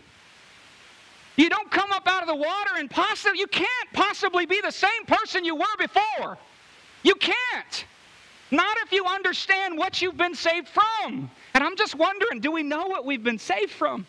You 1.35 1.49
don't 1.49 1.69
come 1.71 1.91
up 1.91 2.07
out 2.07 2.21
of 2.21 2.27
the 2.27 2.35
water 2.35 2.71
and 2.77 2.89
possibly, 2.89 3.39
you 3.39 3.47
can't 3.47 3.93
possibly 3.93 4.45
be 4.45 4.59
the 4.61 4.71
same 4.71 5.05
person 5.05 5.45
you 5.45 5.55
were 5.55 5.77
before. 5.77 6.37
You 7.03 7.15
can't. 7.15 7.85
Not 8.51 8.77
if 8.83 8.91
you 8.91 9.05
understand 9.05 9.77
what 9.77 10.01
you've 10.01 10.17
been 10.17 10.35
saved 10.35 10.67
from. 10.67 11.29
And 11.53 11.63
I'm 11.63 11.75
just 11.75 11.95
wondering 11.95 12.39
do 12.39 12.51
we 12.51 12.63
know 12.63 12.87
what 12.87 13.05
we've 13.05 13.23
been 13.23 13.39
saved 13.39 13.71
from? 13.71 14.05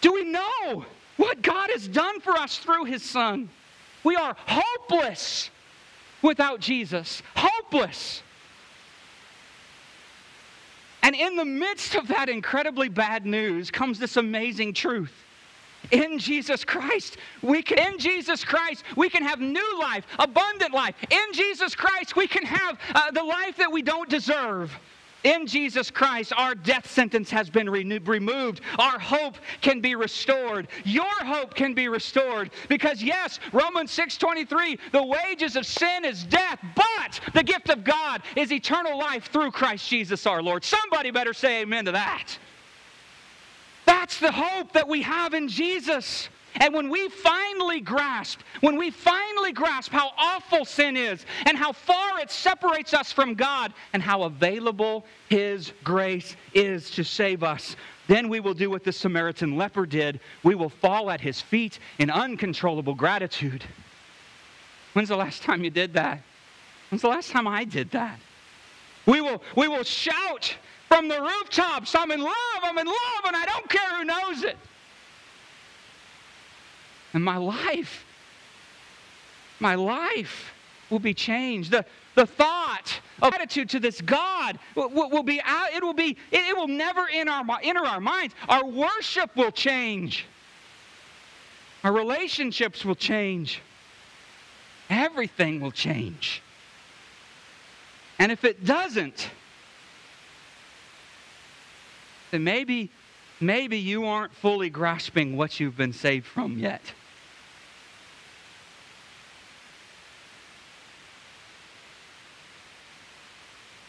Do 0.00 0.12
we 0.12 0.24
know 0.24 0.84
what 1.16 1.42
God 1.42 1.70
has 1.70 1.86
done 1.86 2.20
for 2.20 2.36
us 2.36 2.58
through 2.58 2.84
His 2.84 3.02
Son? 3.02 3.48
We 4.04 4.16
are 4.16 4.36
hopeless 4.46 5.50
without 6.22 6.60
Jesus. 6.60 7.22
Hopeless. 7.36 8.22
And 11.02 11.16
in 11.16 11.36
the 11.36 11.44
midst 11.44 11.94
of 11.94 12.08
that 12.08 12.28
incredibly 12.28 12.88
bad 12.88 13.26
news 13.26 13.70
comes 13.70 13.98
this 13.98 14.16
amazing 14.16 14.74
truth. 14.74 15.12
In 15.90 16.18
Jesus 16.18 16.64
Christ, 16.64 17.16
we 17.42 17.62
can 17.62 17.78
in 17.92 17.98
Jesus 17.98 18.44
Christ 18.44 18.84
we 18.96 19.10
can 19.10 19.22
have 19.22 19.40
new 19.40 19.80
life, 19.80 20.06
abundant 20.18 20.72
life. 20.72 20.94
In 21.10 21.32
Jesus 21.32 21.74
Christ 21.74 22.16
we 22.16 22.26
can 22.26 22.44
have 22.44 22.78
uh, 22.94 23.10
the 23.10 23.22
life 23.22 23.56
that 23.56 23.70
we 23.70 23.82
don't 23.82 24.08
deserve. 24.08 24.72
In 25.24 25.46
Jesus 25.46 25.90
Christ, 25.90 26.32
our 26.36 26.54
death 26.54 26.90
sentence 26.90 27.30
has 27.30 27.48
been 27.48 27.70
re- 27.70 27.98
removed. 27.98 28.60
Our 28.78 28.98
hope 28.98 29.36
can 29.60 29.80
be 29.80 29.94
restored. 29.94 30.66
Your 30.84 31.04
hope 31.24 31.54
can 31.54 31.74
be 31.74 31.88
restored. 31.88 32.50
Because 32.68 33.02
yes, 33.02 33.38
Romans 33.52 33.92
6:23, 33.92 34.78
the 34.90 35.02
wages 35.02 35.54
of 35.56 35.64
sin 35.64 36.04
is 36.04 36.24
death, 36.24 36.58
but 36.74 37.20
the 37.34 37.44
gift 37.44 37.68
of 37.70 37.84
God 37.84 38.22
is 38.34 38.52
eternal 38.52 38.98
life 38.98 39.26
through 39.26 39.52
Christ 39.52 39.88
Jesus 39.88 40.26
our 40.26 40.42
Lord. 40.42 40.64
Somebody 40.64 41.10
better 41.10 41.32
say 41.32 41.62
amen 41.62 41.84
to 41.84 41.92
that. 41.92 42.38
That's 43.84 44.18
the 44.18 44.32
hope 44.32 44.72
that 44.72 44.88
we 44.88 45.02
have 45.02 45.34
in 45.34 45.48
Jesus. 45.48 46.28
And 46.56 46.74
when 46.74 46.90
we 46.90 47.08
finally 47.08 47.80
grasp, 47.80 48.40
when 48.60 48.76
we 48.76 48.90
finally 48.90 49.52
grasp 49.52 49.90
how 49.90 50.10
awful 50.18 50.64
sin 50.64 50.96
is 50.96 51.24
and 51.46 51.56
how 51.56 51.72
far 51.72 52.20
it 52.20 52.30
separates 52.30 52.92
us 52.92 53.10
from 53.10 53.34
God 53.34 53.72
and 53.92 54.02
how 54.02 54.24
available 54.24 55.06
His 55.28 55.72
grace 55.82 56.36
is 56.52 56.90
to 56.90 57.04
save 57.04 57.42
us, 57.42 57.74
then 58.06 58.28
we 58.28 58.40
will 58.40 58.54
do 58.54 58.68
what 58.68 58.84
the 58.84 58.92
Samaritan 58.92 59.56
leper 59.56 59.86
did. 59.86 60.20
We 60.42 60.54
will 60.54 60.68
fall 60.68 61.10
at 61.10 61.20
His 61.20 61.40
feet 61.40 61.78
in 61.98 62.10
uncontrollable 62.10 62.94
gratitude. 62.94 63.64
When's 64.92 65.08
the 65.08 65.16
last 65.16 65.42
time 65.42 65.64
you 65.64 65.70
did 65.70 65.94
that? 65.94 66.20
When's 66.90 67.02
the 67.02 67.08
last 67.08 67.30
time 67.30 67.48
I 67.48 67.64
did 67.64 67.90
that? 67.92 68.18
We 69.06 69.20
will, 69.22 69.42
we 69.56 69.68
will 69.68 69.84
shout 69.84 70.54
from 70.92 71.08
the 71.08 71.22
rooftops, 71.22 71.94
I'm 71.94 72.10
in 72.10 72.20
love, 72.20 72.60
I'm 72.62 72.76
in 72.76 72.86
love, 72.86 73.24
and 73.24 73.34
I 73.34 73.46
don't 73.46 73.66
care 73.66 73.96
who 73.96 74.04
knows 74.04 74.42
it. 74.42 74.58
And 77.14 77.24
my 77.24 77.38
life, 77.38 78.04
my 79.58 79.74
life 79.74 80.52
will 80.90 80.98
be 80.98 81.14
changed. 81.14 81.70
The, 81.70 81.86
the 82.14 82.26
thought 82.26 83.00
of 83.22 83.32
attitude 83.32 83.70
to 83.70 83.80
this 83.80 84.02
God 84.02 84.58
will, 84.74 84.90
will 84.90 85.22
be 85.22 85.40
out, 85.46 85.72
it 85.72 85.82
will 85.82 85.94
be, 85.94 86.10
it, 86.30 86.40
it 86.50 86.54
will 86.54 86.68
never 86.68 87.06
in 87.08 87.26
our, 87.26 87.42
enter 87.62 87.86
our 87.86 88.00
minds. 88.00 88.34
Our 88.50 88.66
worship 88.66 89.34
will 89.34 89.50
change. 89.50 90.26
Our 91.84 91.92
relationships 91.92 92.84
will 92.84 92.96
change. 92.96 93.62
Everything 94.90 95.58
will 95.58 95.72
change. 95.72 96.42
And 98.18 98.30
if 98.30 98.44
it 98.44 98.66
doesn't, 98.66 99.30
then 102.32 102.42
maybe, 102.42 102.90
maybe 103.40 103.78
you 103.78 104.06
aren't 104.06 104.34
fully 104.34 104.70
grasping 104.70 105.36
what 105.36 105.60
you've 105.60 105.76
been 105.76 105.92
saved 105.92 106.26
from 106.26 106.58
yet. 106.58 106.80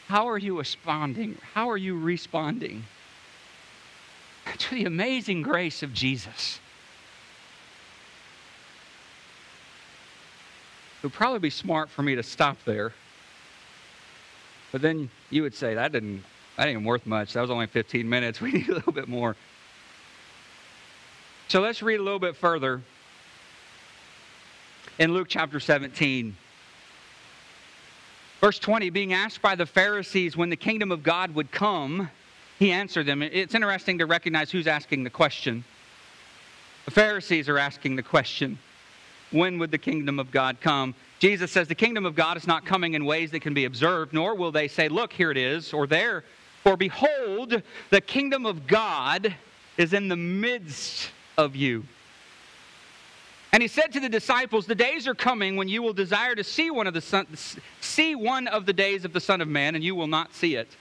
How 0.09 0.27
are 0.27 0.37
you 0.37 0.57
responding? 0.57 1.37
How 1.53 1.69
are 1.69 1.77
you 1.77 1.97
responding 1.97 2.83
to 4.57 4.75
the 4.75 4.83
amazing 4.83 5.41
grace 5.41 5.81
of 5.81 5.93
Jesus? 5.93 6.59
It 10.97 11.03
would 11.07 11.13
probably 11.13 11.39
be 11.39 11.49
smart 11.49 11.89
for 11.89 12.03
me 12.03 12.15
to 12.15 12.23
stop 12.23 12.57
there. 12.65 12.91
But 14.73 14.81
then 14.81 15.09
you 15.29 15.43
would 15.43 15.55
say, 15.55 15.75
that 15.75 15.93
didn't 15.93 16.23
that 16.57 16.67
ain't 16.67 16.83
worth 16.83 17.05
much. 17.05 17.33
That 17.33 17.41
was 17.41 17.49
only 17.49 17.67
15 17.67 18.07
minutes. 18.07 18.41
We 18.41 18.51
need 18.51 18.69
a 18.69 18.73
little 18.73 18.93
bit 18.93 19.07
more. 19.07 19.35
So 21.47 21.61
let's 21.61 21.81
read 21.83 21.99
a 21.99 22.03
little 22.03 22.19
bit 22.19 22.35
further 22.35 22.81
in 24.99 25.13
Luke 25.13 25.27
chapter 25.29 25.59
17. 25.59 26.35
Verse 28.41 28.59
20, 28.59 28.89
being 28.89 29.13
asked 29.13 29.41
by 29.41 29.55
the 29.55 29.65
Pharisees 29.65 30.35
when 30.35 30.49
the 30.49 30.55
kingdom 30.55 30.91
of 30.91 31.01
God 31.01 31.33
would 31.33 31.51
come, 31.51 32.09
he 32.59 32.71
answered 32.71 33.05
them. 33.05 33.21
It's 33.21 33.55
interesting 33.55 33.97
to 33.99 34.05
recognize 34.05 34.51
who's 34.51 34.67
asking 34.67 35.03
the 35.03 35.09
question. 35.09 35.63
The 36.85 36.91
Pharisees 36.91 37.47
are 37.47 37.57
asking 37.57 37.95
the 37.95 38.03
question 38.03 38.57
when 39.31 39.57
would 39.57 39.71
the 39.71 39.77
kingdom 39.77 40.19
of 40.19 40.31
God 40.31 40.57
come? 40.61 40.93
Jesus 41.19 41.51
says 41.51 41.67
the 41.67 41.75
kingdom 41.75 42.05
of 42.05 42.15
God 42.15 42.37
is 42.37 42.45
not 42.45 42.65
coming 42.65 42.93
in 42.93 43.05
ways 43.05 43.31
that 43.31 43.39
can 43.41 43.53
be 43.53 43.65
observed, 43.65 44.13
nor 44.13 44.35
will 44.35 44.51
they 44.51 44.67
say, 44.67 44.89
Look, 44.89 45.11
here 45.11 45.31
it 45.31 45.37
is, 45.37 45.73
or 45.73 45.87
there, 45.87 46.23
for 46.63 46.77
behold, 46.77 47.61
the 47.89 48.01
kingdom 48.01 48.45
of 48.45 48.67
God 48.67 49.35
is 49.77 49.93
in 49.93 50.07
the 50.07 50.15
midst 50.15 51.11
of 51.37 51.55
you. 51.55 51.83
And 53.51 53.61
he 53.61 53.67
said 53.67 53.93
to 53.93 53.99
the 53.99 54.09
disciples, 54.09 54.65
The 54.65 54.73
days 54.73 55.07
are 55.07 55.13
coming 55.13 55.55
when 55.55 55.67
you 55.67 55.83
will 55.83 55.93
desire 55.93 56.33
to 56.33 56.43
see 56.43 56.71
one 56.71 56.87
of 56.87 56.93
the 56.93 57.01
son, 57.01 57.27
see 57.81 58.15
one 58.15 58.47
of 58.47 58.65
the 58.65 58.73
days 58.73 59.05
of 59.05 59.13
the 59.13 59.19
Son 59.19 59.41
of 59.41 59.47
Man, 59.47 59.75
and 59.75 59.83
you 59.83 59.93
will 59.93 60.07
not 60.07 60.33
see 60.33 60.55
it. 60.55 60.75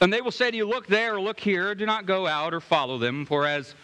And 0.00 0.12
they 0.12 0.20
will 0.20 0.30
say 0.30 0.50
to 0.50 0.56
you, 0.56 0.66
Look 0.66 0.86
there 0.86 1.16
or 1.16 1.20
look 1.20 1.40
here, 1.40 1.74
do 1.74 1.84
not 1.84 2.06
go 2.06 2.26
out 2.26 2.54
or 2.54 2.60
follow 2.60 2.96
them, 2.96 3.26
for 3.26 3.46
as 3.46 3.74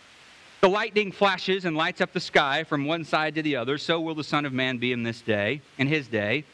the 0.63 0.69
lightning 0.69 1.11
flashes 1.11 1.65
and 1.65 1.77
lights 1.77 2.01
up 2.01 2.13
the 2.13 2.21
sky 2.21 2.65
from 2.65 2.87
one 2.87 3.05
side 3.05 3.35
to 3.35 3.43
the 3.43 3.57
other, 3.57 3.77
so 3.77 4.01
will 4.01 4.15
the 4.15 4.25
Son 4.25 4.47
of 4.47 4.53
Man 4.53 4.79
be 4.79 4.93
in 4.93 5.03
this 5.03 5.21
day, 5.21 5.61
in 5.77 5.89
his 5.89 6.07
day. 6.07 6.45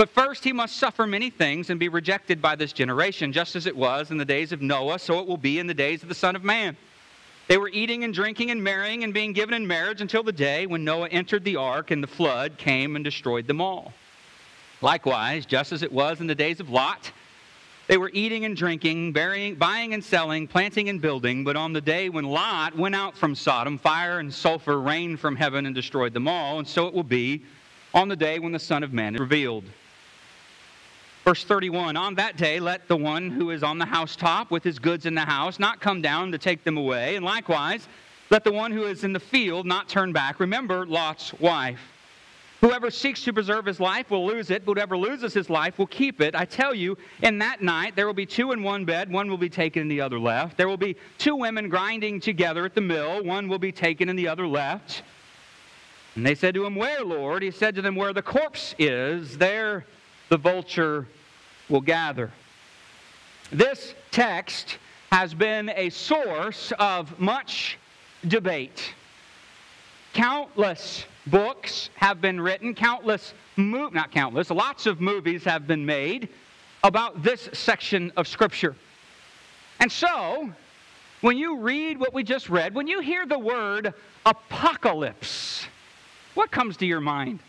But 0.00 0.08
first 0.08 0.44
he 0.44 0.54
must 0.54 0.78
suffer 0.78 1.06
many 1.06 1.28
things 1.28 1.68
and 1.68 1.78
be 1.78 1.90
rejected 1.90 2.40
by 2.40 2.56
this 2.56 2.72
generation, 2.72 3.34
just 3.34 3.54
as 3.54 3.66
it 3.66 3.76
was 3.76 4.10
in 4.10 4.16
the 4.16 4.24
days 4.24 4.50
of 4.50 4.62
Noah, 4.62 4.98
so 4.98 5.18
it 5.18 5.26
will 5.26 5.36
be 5.36 5.58
in 5.58 5.66
the 5.66 5.74
days 5.74 6.02
of 6.02 6.08
the 6.08 6.14
Son 6.14 6.34
of 6.34 6.42
Man. 6.42 6.74
They 7.48 7.58
were 7.58 7.68
eating 7.68 8.02
and 8.02 8.14
drinking 8.14 8.50
and 8.50 8.64
marrying 8.64 9.04
and 9.04 9.12
being 9.12 9.34
given 9.34 9.52
in 9.52 9.66
marriage 9.66 10.00
until 10.00 10.22
the 10.22 10.32
day 10.32 10.64
when 10.64 10.84
Noah 10.84 11.08
entered 11.08 11.44
the 11.44 11.56
ark 11.56 11.90
and 11.90 12.02
the 12.02 12.06
flood 12.06 12.56
came 12.56 12.96
and 12.96 13.04
destroyed 13.04 13.46
them 13.46 13.60
all. 13.60 13.92
Likewise, 14.80 15.44
just 15.44 15.70
as 15.70 15.82
it 15.82 15.92
was 15.92 16.22
in 16.22 16.26
the 16.26 16.34
days 16.34 16.60
of 16.60 16.70
Lot, 16.70 17.12
they 17.86 17.98
were 17.98 18.10
eating 18.14 18.46
and 18.46 18.56
drinking, 18.56 19.12
burying, 19.12 19.54
buying 19.54 19.92
and 19.92 20.02
selling, 20.02 20.48
planting 20.48 20.88
and 20.88 21.02
building. 21.02 21.44
But 21.44 21.56
on 21.56 21.74
the 21.74 21.80
day 21.82 22.08
when 22.08 22.24
Lot 22.24 22.74
went 22.74 22.94
out 22.94 23.18
from 23.18 23.34
Sodom, 23.34 23.76
fire 23.76 24.18
and 24.18 24.32
sulfur 24.32 24.80
rained 24.80 25.20
from 25.20 25.36
heaven 25.36 25.66
and 25.66 25.74
destroyed 25.74 26.14
them 26.14 26.26
all. 26.26 26.58
And 26.58 26.66
so 26.66 26.86
it 26.86 26.94
will 26.94 27.02
be 27.02 27.42
on 27.92 28.08
the 28.08 28.16
day 28.16 28.38
when 28.38 28.52
the 28.52 28.58
Son 28.58 28.82
of 28.82 28.94
Man 28.94 29.14
is 29.14 29.20
revealed. 29.20 29.64
Verse 31.24 31.44
31 31.44 31.96
On 31.96 32.14
that 32.14 32.36
day, 32.36 32.60
let 32.60 32.88
the 32.88 32.96
one 32.96 33.30
who 33.30 33.50
is 33.50 33.62
on 33.62 33.78
the 33.78 33.84
housetop 33.84 34.50
with 34.50 34.64
his 34.64 34.78
goods 34.78 35.06
in 35.06 35.14
the 35.14 35.20
house 35.20 35.58
not 35.58 35.80
come 35.80 36.00
down 36.00 36.32
to 36.32 36.38
take 36.38 36.64
them 36.64 36.76
away. 36.76 37.16
And 37.16 37.24
likewise, 37.24 37.86
let 38.30 38.44
the 38.44 38.52
one 38.52 38.72
who 38.72 38.84
is 38.84 39.04
in 39.04 39.12
the 39.12 39.20
field 39.20 39.66
not 39.66 39.88
turn 39.88 40.12
back. 40.12 40.40
Remember 40.40 40.86
Lot's 40.86 41.32
wife. 41.34 41.80
Whoever 42.60 42.90
seeks 42.90 43.24
to 43.24 43.32
preserve 43.32 43.64
his 43.64 43.80
life 43.80 44.10
will 44.10 44.26
lose 44.26 44.50
it, 44.50 44.66
but 44.66 44.76
whoever 44.76 44.96
loses 44.96 45.32
his 45.32 45.48
life 45.48 45.78
will 45.78 45.86
keep 45.86 46.20
it. 46.20 46.34
I 46.34 46.44
tell 46.44 46.74
you, 46.74 46.98
in 47.22 47.38
that 47.38 47.62
night 47.62 47.96
there 47.96 48.06
will 48.06 48.14
be 48.14 48.26
two 48.26 48.52
in 48.52 48.62
one 48.62 48.84
bed, 48.84 49.10
one 49.10 49.30
will 49.30 49.38
be 49.38 49.48
taken 49.48 49.82
and 49.82 49.90
the 49.90 50.02
other 50.02 50.18
left. 50.18 50.58
There 50.58 50.68
will 50.68 50.76
be 50.76 50.96
two 51.16 51.36
women 51.36 51.70
grinding 51.70 52.20
together 52.20 52.66
at 52.66 52.74
the 52.74 52.82
mill, 52.82 53.24
one 53.24 53.48
will 53.48 53.58
be 53.58 53.72
taken 53.72 54.10
and 54.10 54.18
the 54.18 54.28
other 54.28 54.46
left. 54.46 55.02
And 56.16 56.26
they 56.26 56.34
said 56.34 56.54
to 56.54 56.66
him, 56.66 56.74
Where, 56.74 57.02
Lord? 57.02 57.42
He 57.42 57.50
said 57.50 57.74
to 57.76 57.82
them, 57.82 57.96
Where 57.96 58.12
the 58.12 58.22
corpse 58.22 58.74
is, 58.78 59.38
there 59.38 59.86
the 60.30 60.38
vulture 60.38 61.06
will 61.68 61.80
gather. 61.80 62.32
This 63.52 63.94
text 64.10 64.78
has 65.12 65.34
been 65.34 65.70
a 65.74 65.90
source 65.90 66.72
of 66.78 67.18
much 67.18 67.78
debate. 68.26 68.94
Countless 70.12 71.04
books 71.26 71.90
have 71.96 72.20
been 72.20 72.40
written, 72.40 72.74
countless, 72.74 73.34
not 73.56 74.12
countless, 74.12 74.50
lots 74.50 74.86
of 74.86 75.00
movies 75.00 75.44
have 75.44 75.66
been 75.66 75.84
made 75.84 76.28
about 76.84 77.22
this 77.22 77.48
section 77.52 78.12
of 78.16 78.26
Scripture. 78.26 78.74
And 79.80 79.90
so, 79.90 80.52
when 81.20 81.36
you 81.36 81.58
read 81.58 81.98
what 81.98 82.14
we 82.14 82.22
just 82.22 82.48
read, 82.48 82.74
when 82.74 82.86
you 82.86 83.00
hear 83.00 83.26
the 83.26 83.38
word 83.38 83.92
apocalypse, 84.24 85.66
what 86.34 86.50
comes 86.50 86.76
to 86.78 86.86
your 86.86 87.00
mind? 87.00 87.40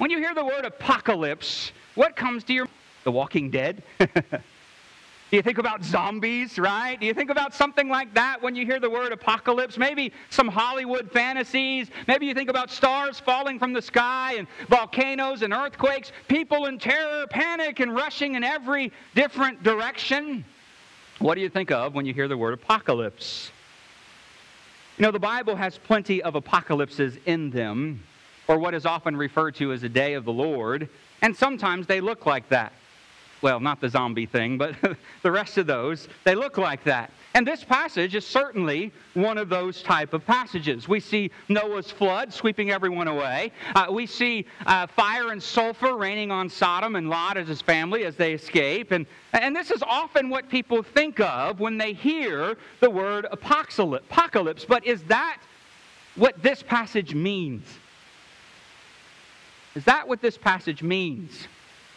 When 0.00 0.08
you 0.10 0.16
hear 0.16 0.32
the 0.32 0.46
word 0.46 0.64
apocalypse, 0.64 1.72
what 1.94 2.16
comes 2.16 2.42
to 2.44 2.54
your 2.54 2.66
The 3.04 3.12
Walking 3.12 3.50
Dead? 3.50 3.82
Do 3.98 4.06
you 5.30 5.42
think 5.42 5.58
about 5.58 5.84
zombies, 5.84 6.58
right? 6.58 6.98
Do 6.98 7.04
you 7.04 7.12
think 7.12 7.28
about 7.28 7.52
something 7.52 7.86
like 7.86 8.14
that 8.14 8.40
when 8.40 8.56
you 8.56 8.64
hear 8.64 8.80
the 8.80 8.88
word 8.88 9.12
apocalypse? 9.12 9.76
Maybe 9.76 10.10
some 10.30 10.48
Hollywood 10.48 11.12
fantasies. 11.12 11.90
Maybe 12.08 12.24
you 12.24 12.32
think 12.32 12.48
about 12.48 12.70
stars 12.70 13.20
falling 13.20 13.58
from 13.58 13.74
the 13.74 13.82
sky 13.82 14.36
and 14.38 14.48
volcanoes 14.70 15.42
and 15.42 15.52
earthquakes, 15.52 16.12
people 16.28 16.64
in 16.64 16.78
terror, 16.78 17.26
panic, 17.28 17.80
and 17.80 17.94
rushing 17.94 18.36
in 18.36 18.42
every 18.42 18.92
different 19.14 19.62
direction. 19.62 20.46
What 21.18 21.34
do 21.34 21.42
you 21.42 21.50
think 21.50 21.70
of 21.70 21.92
when 21.94 22.06
you 22.06 22.14
hear 22.14 22.26
the 22.26 22.38
word 22.38 22.54
apocalypse? 22.54 23.50
You 24.96 25.02
know, 25.02 25.10
the 25.10 25.18
Bible 25.18 25.56
has 25.56 25.76
plenty 25.76 26.22
of 26.22 26.36
apocalypses 26.36 27.18
in 27.26 27.50
them, 27.50 28.02
or 28.50 28.58
what 28.58 28.74
is 28.74 28.84
often 28.84 29.16
referred 29.16 29.54
to 29.54 29.72
as 29.72 29.84
a 29.84 29.88
day 29.88 30.14
of 30.14 30.24
the 30.24 30.32
Lord, 30.32 30.88
and 31.22 31.36
sometimes 31.36 31.86
they 31.86 32.00
look 32.00 32.26
like 32.26 32.48
that 32.48 32.72
well, 33.42 33.60
not 33.60 33.80
the 33.80 33.88
zombie 33.88 34.26
thing, 34.26 34.58
but 34.58 34.74
the 35.22 35.30
rest 35.30 35.56
of 35.58 35.66
those, 35.66 36.08
they 36.24 36.34
look 36.34 36.58
like 36.58 36.84
that. 36.84 37.10
And 37.32 37.46
this 37.46 37.62
passage 37.64 38.14
is 38.14 38.26
certainly 38.26 38.92
one 39.14 39.38
of 39.38 39.48
those 39.48 39.82
type 39.82 40.12
of 40.12 40.26
passages. 40.26 40.88
We 40.88 41.00
see 41.00 41.30
Noah's 41.48 41.90
flood 41.90 42.32
sweeping 42.32 42.70
everyone 42.70 43.08
away. 43.08 43.52
Uh, 43.74 43.86
we 43.90 44.04
see 44.04 44.46
uh, 44.66 44.86
fire 44.88 45.30
and 45.30 45.42
sulfur 45.42 45.96
raining 45.96 46.30
on 46.30 46.50
Sodom 46.50 46.96
and 46.96 47.08
Lot 47.08 47.36
as 47.36 47.48
his 47.48 47.62
family 47.62 48.04
as 48.04 48.16
they 48.16 48.34
escape. 48.34 48.90
And, 48.90 49.06
and 49.32 49.54
this 49.54 49.70
is 49.70 49.82
often 49.82 50.28
what 50.28 50.48
people 50.48 50.82
think 50.82 51.20
of 51.20 51.60
when 51.60 51.78
they 51.78 51.92
hear 51.92 52.58
the 52.80 52.90
word 52.90 53.26
apocalypse. 53.30 54.64
But 54.64 54.84
is 54.84 55.02
that 55.04 55.40
what 56.16 56.42
this 56.42 56.62
passage 56.62 57.14
means? 57.14 57.64
Is 59.80 59.86
that 59.86 60.06
what 60.06 60.20
this 60.20 60.36
passage 60.36 60.82
means? 60.82 61.48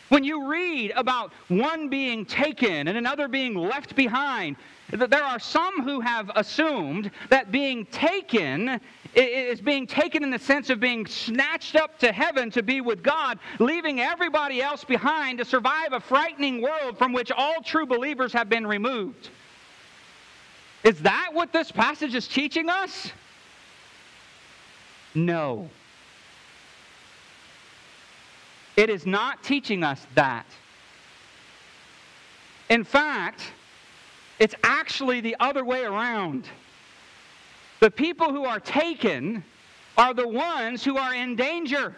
When 0.07 0.23
you 0.23 0.47
read 0.47 0.93
about 0.95 1.33
one 1.49 1.89
being 1.89 2.25
taken 2.25 2.87
and 2.87 2.97
another 2.97 3.27
being 3.27 3.55
left 3.55 3.93
behind, 3.93 4.55
there 4.87 5.21
are 5.21 5.37
some 5.37 5.83
who 5.83 5.99
have 5.99 6.31
assumed 6.37 7.11
that 7.27 7.51
being 7.51 7.85
taken 7.87 8.79
is 9.15 9.59
being 9.59 9.85
taken 9.85 10.23
in 10.23 10.29
the 10.29 10.39
sense 10.39 10.69
of 10.69 10.79
being 10.79 11.05
snatched 11.05 11.75
up 11.75 11.99
to 11.99 12.13
heaven 12.13 12.49
to 12.51 12.63
be 12.63 12.79
with 12.79 13.03
God, 13.03 13.37
leaving 13.59 13.99
everybody 13.99 14.61
else 14.61 14.85
behind 14.85 15.39
to 15.39 15.43
survive 15.45 15.91
a 15.91 15.99
frightening 15.99 16.61
world 16.61 16.97
from 16.97 17.11
which 17.11 17.33
all 17.33 17.61
true 17.61 17.85
believers 17.85 18.31
have 18.31 18.47
been 18.47 18.65
removed. 18.65 19.29
Is 20.85 21.01
that 21.01 21.31
what 21.33 21.51
this 21.51 21.69
passage 21.69 22.15
is 22.15 22.29
teaching 22.29 22.69
us? 22.69 23.11
No. 25.13 25.69
It 28.75 28.89
is 28.89 29.05
not 29.05 29.43
teaching 29.43 29.83
us 29.83 30.05
that. 30.15 30.45
In 32.69 32.83
fact, 32.83 33.41
it's 34.39 34.55
actually 34.63 35.21
the 35.21 35.35
other 35.39 35.63
way 35.63 35.83
around. 35.83 36.47
The 37.79 37.91
people 37.91 38.31
who 38.31 38.45
are 38.45 38.59
taken 38.59 39.43
are 39.97 40.13
the 40.13 40.27
ones 40.27 40.83
who 40.83 40.97
are 40.97 41.13
in 41.13 41.35
danger. 41.35 41.95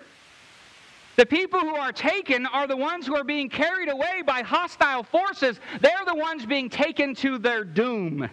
The 1.15 1.25
people 1.25 1.61
who 1.61 1.75
are 1.75 1.93
taken 1.93 2.45
are 2.47 2.67
the 2.67 2.75
ones 2.75 3.07
who 3.07 3.15
are 3.15 3.23
being 3.23 3.49
carried 3.49 3.89
away 3.89 4.21
by 4.25 4.41
hostile 4.41 5.03
forces. 5.03 5.59
They're 5.79 6.05
the 6.05 6.15
ones 6.15 6.45
being 6.45 6.69
taken 6.69 7.15
to 7.15 7.37
their 7.37 7.63
doom. 7.63 8.29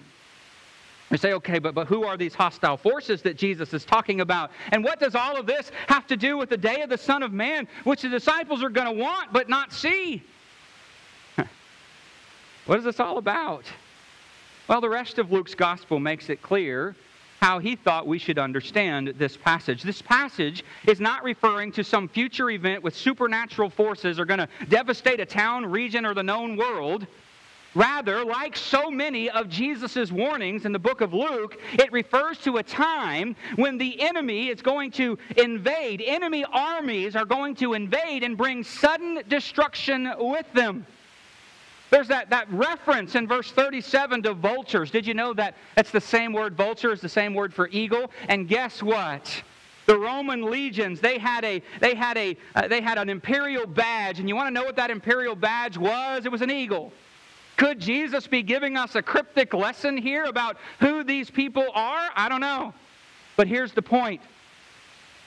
We 1.13 1.19
say, 1.19 1.35
okay, 1.35 1.59
but, 1.59 1.75
but 1.75 1.89
who 1.89 2.05
are 2.05 2.17
these 2.17 2.35
hostile 2.35 2.79
forces 2.79 3.21
that 3.21 3.37
Jesus 3.37 3.75
is 3.75 3.85
talking 3.85 4.23
about? 4.23 4.51
And 4.71 4.83
what 4.83 4.99
does 4.99 5.15
all 5.15 5.37
of 5.37 5.45
this 5.45 5.71
have 5.87 6.07
to 6.07 6.17
do 6.17 6.39
with 6.39 6.49
the 6.49 6.57
day 6.57 6.81
of 6.81 6.89
the 6.89 6.97
Son 6.97 7.23
of 7.23 7.35
Man, 7.35 7.69
which 7.85 8.01
the 8.01 8.09
disciples 8.09 8.63
are 8.63 8.71
going 8.71 8.87
to 8.87 8.99
want 8.99 9.31
but 9.31 9.47
not 9.47 9.75
see? 9.75 10.23
what 12.65 12.79
is 12.79 12.85
this 12.85 12.99
all 12.99 13.19
about? 13.19 13.67
Well, 14.69 14.81
the 14.81 14.89
rest 14.89 15.19
of 15.19 15.31
Luke's 15.31 15.55
gospel 15.55 16.01
makes 16.01 16.31
it 16.31 16.41
clear 16.41 16.97
how 17.43 17.59
he 17.59 17.77
thought 17.77 18.07
we 18.07 18.19
should 18.19 18.39
understand 18.39 19.09
this 19.19 19.37
passage. 19.37 19.83
This 19.83 20.01
passage 20.01 20.65
is 20.87 20.99
not 20.99 21.25
referring 21.25 21.73
to 21.73 21.85
some 21.85 22.09
future 22.09 22.49
event 22.49 22.83
with 22.83 22.97
supernatural 22.97 23.69
forces 23.69 24.19
are 24.19 24.25
going 24.25 24.39
to 24.39 24.49
devastate 24.71 25.21
a 25.21 25.27
town, 25.27 25.67
region, 25.67 26.07
or 26.07 26.15
the 26.15 26.23
known 26.23 26.57
world. 26.57 27.07
Rather, 27.75 28.25
like 28.25 28.57
so 28.57 28.91
many 28.91 29.31
of 29.31 29.49
Jesus' 29.49 30.13
warnings 30.13 30.67
in 30.67 30.73
the 30.73 30.79
book 30.79 31.01
of 31.01 31.15
Luke, 31.15 31.59
it 31.73 31.91
refers 31.91 32.39
to 32.39 32.59
a 32.59 32.63
time 32.63 33.35
when 33.57 33.79
the 33.79 33.99
enemy 34.01 34.49
is 34.49 34.61
going 34.61 34.91
to 34.93 35.19
invade. 35.39 36.03
Enemy 36.05 36.45
armies 36.53 37.17
are 37.17 37.25
going 37.25 37.55
to 37.57 37.73
invade 37.73 38.25
and 38.25 38.37
bring 38.37 38.63
sudden 38.63 39.23
destruction 39.29 40.13
with 40.19 40.51
them. 40.53 40.87
There's 41.89 42.09
that, 42.09 42.31
that 42.31 42.51
reference 42.51 43.15
in 43.15 43.27
verse 43.27 43.53
37 43.53 44.23
to 44.23 44.35
vultures. 44.35 44.91
Did 44.91 45.07
you 45.07 45.15
know 45.15 45.35
that 45.35 45.57
it's 45.77 45.91
the 45.91 46.01
same 46.01 46.33
word 46.33 46.57
vulture 46.57 46.93
is 46.93 47.01
the 47.01 47.09
same 47.09 47.35
word 47.35 47.53
for 47.53 47.69
eagle? 47.69 48.11
And 48.29 48.49
guess 48.49 48.83
what? 48.83 49.43
The 49.87 49.99
Roman 49.99 50.43
legions, 50.43 51.01
they 51.01 51.19
had 51.19 51.45
a 51.45 51.61
they 51.81 51.95
had 51.95 52.17
a 52.17 52.37
uh, 52.55 52.69
they 52.69 52.81
had 52.81 52.99
an 52.99 53.11
imperial 53.11 53.67
badge, 53.67 54.21
and 54.21 54.29
you 54.29 54.37
want 54.37 54.47
to 54.47 54.55
know 54.55 54.65
what 54.65 54.77
that 54.77 54.91
imperial 54.91 55.35
badge 55.35 55.77
was? 55.77 56.25
It 56.25 56.33
was 56.33 56.41
an 56.41 56.51
eagle. 56.51 56.93
Could 57.63 57.79
Jesus 57.79 58.27
be 58.27 58.43
giving 58.43 58.77
us 58.77 58.97
a 58.97 59.03
cryptic 59.03 59.55
lesson 59.55 59.97
here 59.97 60.25
about 60.25 60.57
who 60.81 61.05
these 61.05 61.31
people 61.31 61.65
are? 61.75 62.11
I 62.17 62.29
don't 62.29 62.41
know. 62.41 62.75
But 63.37 63.47
here's 63.47 63.71
the 63.71 63.81
point. 63.81 64.21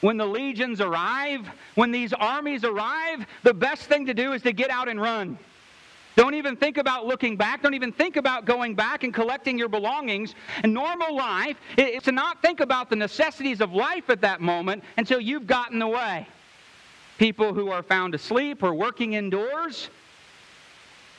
When 0.01 0.17
the 0.17 0.25
legions 0.25 0.81
arrive, 0.81 1.49
when 1.75 1.91
these 1.91 2.11
armies 2.11 2.65
arrive, 2.65 3.25
the 3.43 3.53
best 3.53 3.83
thing 3.83 4.05
to 4.07 4.13
do 4.13 4.33
is 4.33 4.41
to 4.41 4.51
get 4.51 4.69
out 4.69 4.89
and 4.89 4.99
run. 4.99 5.39
Don't 6.17 6.33
even 6.33 6.57
think 6.57 6.75
about 6.75 7.05
looking 7.05 7.37
back. 7.37 7.63
Don't 7.63 7.73
even 7.73 7.93
think 7.93 8.17
about 8.17 8.43
going 8.43 8.75
back 8.75 9.05
and 9.05 9.13
collecting 9.13 9.57
your 9.57 9.69
belongings. 9.69 10.35
And 10.61 10.73
normal 10.73 11.15
life 11.15 11.55
is 11.77 12.03
to 12.03 12.11
not 12.11 12.41
think 12.41 12.59
about 12.59 12.89
the 12.89 12.97
necessities 12.97 13.61
of 13.61 13.71
life 13.71 14.09
at 14.09 14.19
that 14.19 14.41
moment 14.41 14.83
until 14.97 15.21
you've 15.21 15.47
gotten 15.47 15.81
away. 15.81 16.27
People 17.17 17.53
who 17.53 17.69
are 17.69 17.81
found 17.81 18.13
asleep 18.13 18.61
or 18.61 18.73
working 18.73 19.13
indoors, 19.13 19.89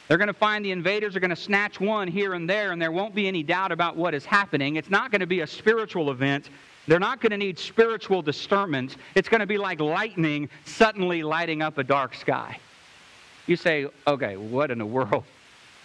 They're 0.09 0.19
going 0.19 0.29
to 0.29 0.35
find 0.35 0.65
the 0.65 0.71
invaders 0.71 1.17
are 1.17 1.21
going 1.21 1.31
to 1.31 1.37
snatch 1.37 1.81
one 1.81 2.07
here 2.07 2.35
and 2.35 2.49
there, 2.49 2.73
and 2.73 2.81
there 2.81 2.93
won't 2.93 3.15
be 3.15 3.27
any 3.27 3.43
doubt 3.43 3.73
about 3.73 3.97
what 3.97 4.15
is 4.15 4.25
happening. 4.25 4.77
It's 4.77 4.91
not 4.91 5.11
going 5.11 5.21
to 5.21 5.27
be 5.27 5.41
a 5.41 5.47
spiritual 5.47 6.11
event. 6.11 6.51
They're 6.87 7.01
not 7.01 7.21
going 7.21 7.31
to 7.31 7.37
need 7.37 7.59
spiritual 7.59 8.23
discernment. 8.23 8.97
It's 9.17 9.29
going 9.29 9.41
to 9.41 9.47
be 9.47 9.59
like 9.59 9.81
lightning 9.81 10.49
suddenly 10.65 11.25
lighting 11.25 11.61
up 11.61 11.79
a 11.79 11.85
dark 11.85 12.15
sky. 12.15 12.59
You 13.47 13.57
say, 13.57 13.89
okay, 14.07 14.37
what 14.37 14.71
in 14.71 14.79
the 14.79 14.87
world? 14.87 15.25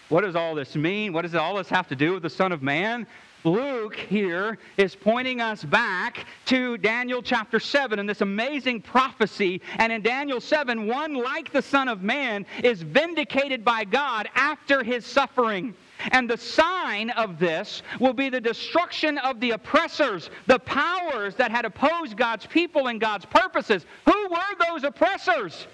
What 0.10 0.22
does 0.22 0.36
all 0.36 0.54
this 0.54 0.76
mean? 0.76 1.14
What 1.14 1.24
does 1.24 1.34
all 1.36 1.56
this 1.56 1.70
have 1.70 1.88
to 1.88 1.96
do 1.96 2.14
with 2.14 2.24
the 2.24 2.30
Son 2.30 2.52
of 2.52 2.62
Man? 2.62 3.08
Luke 3.44 3.96
here 3.96 4.58
is 4.78 4.96
pointing 4.96 5.42
us 5.42 5.64
back 5.64 6.26
to 6.46 6.78
Daniel 6.78 7.22
chapter 7.22 7.60
7 7.60 7.98
and 7.98 8.08
this 8.08 8.22
amazing 8.22 8.82
prophecy. 8.82 9.62
And 9.78 9.92
in 9.92 10.02
Daniel 10.02 10.40
7, 10.40 10.88
one 10.88 11.14
like 11.14 11.52
the 11.52 11.62
Son 11.62 11.88
of 11.88 12.04
Man 12.04 12.46
is 12.64 12.82
vindicated 12.82 13.66
by 13.66 13.84
God 13.84 14.30
after 14.36 14.84
his 14.84 15.06
suffering. 15.06 15.74
And 16.12 16.30
the 16.30 16.38
sign 16.38 17.12
of 17.12 17.40
this 17.40 17.84
will 18.00 18.14
be 18.14 18.30
the 18.30 18.42
destruction 18.42 19.18
of 19.20 19.40
the 19.40 19.52
oppressors, 19.52 20.30
the 20.48 20.60
powers 20.60 21.36
that 21.36 21.52
had 21.52 21.66
opposed 21.66 22.18
God's 22.18 22.46
people 22.46 22.88
and 22.88 23.00
God's 23.00 23.26
purposes. 23.26 23.86
Who 24.06 24.30
were 24.30 24.66
those 24.68 24.84
oppressors? 24.84 25.68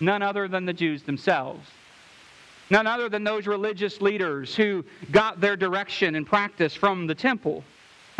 None 0.00 0.22
other 0.22 0.48
than 0.48 0.64
the 0.64 0.72
Jews 0.72 1.02
themselves. 1.02 1.68
None 2.70 2.86
other 2.86 3.08
than 3.08 3.24
those 3.24 3.46
religious 3.46 4.00
leaders 4.00 4.54
who 4.54 4.84
got 5.10 5.40
their 5.40 5.56
direction 5.56 6.14
and 6.14 6.26
practice 6.26 6.74
from 6.74 7.06
the 7.06 7.14
temple. 7.14 7.64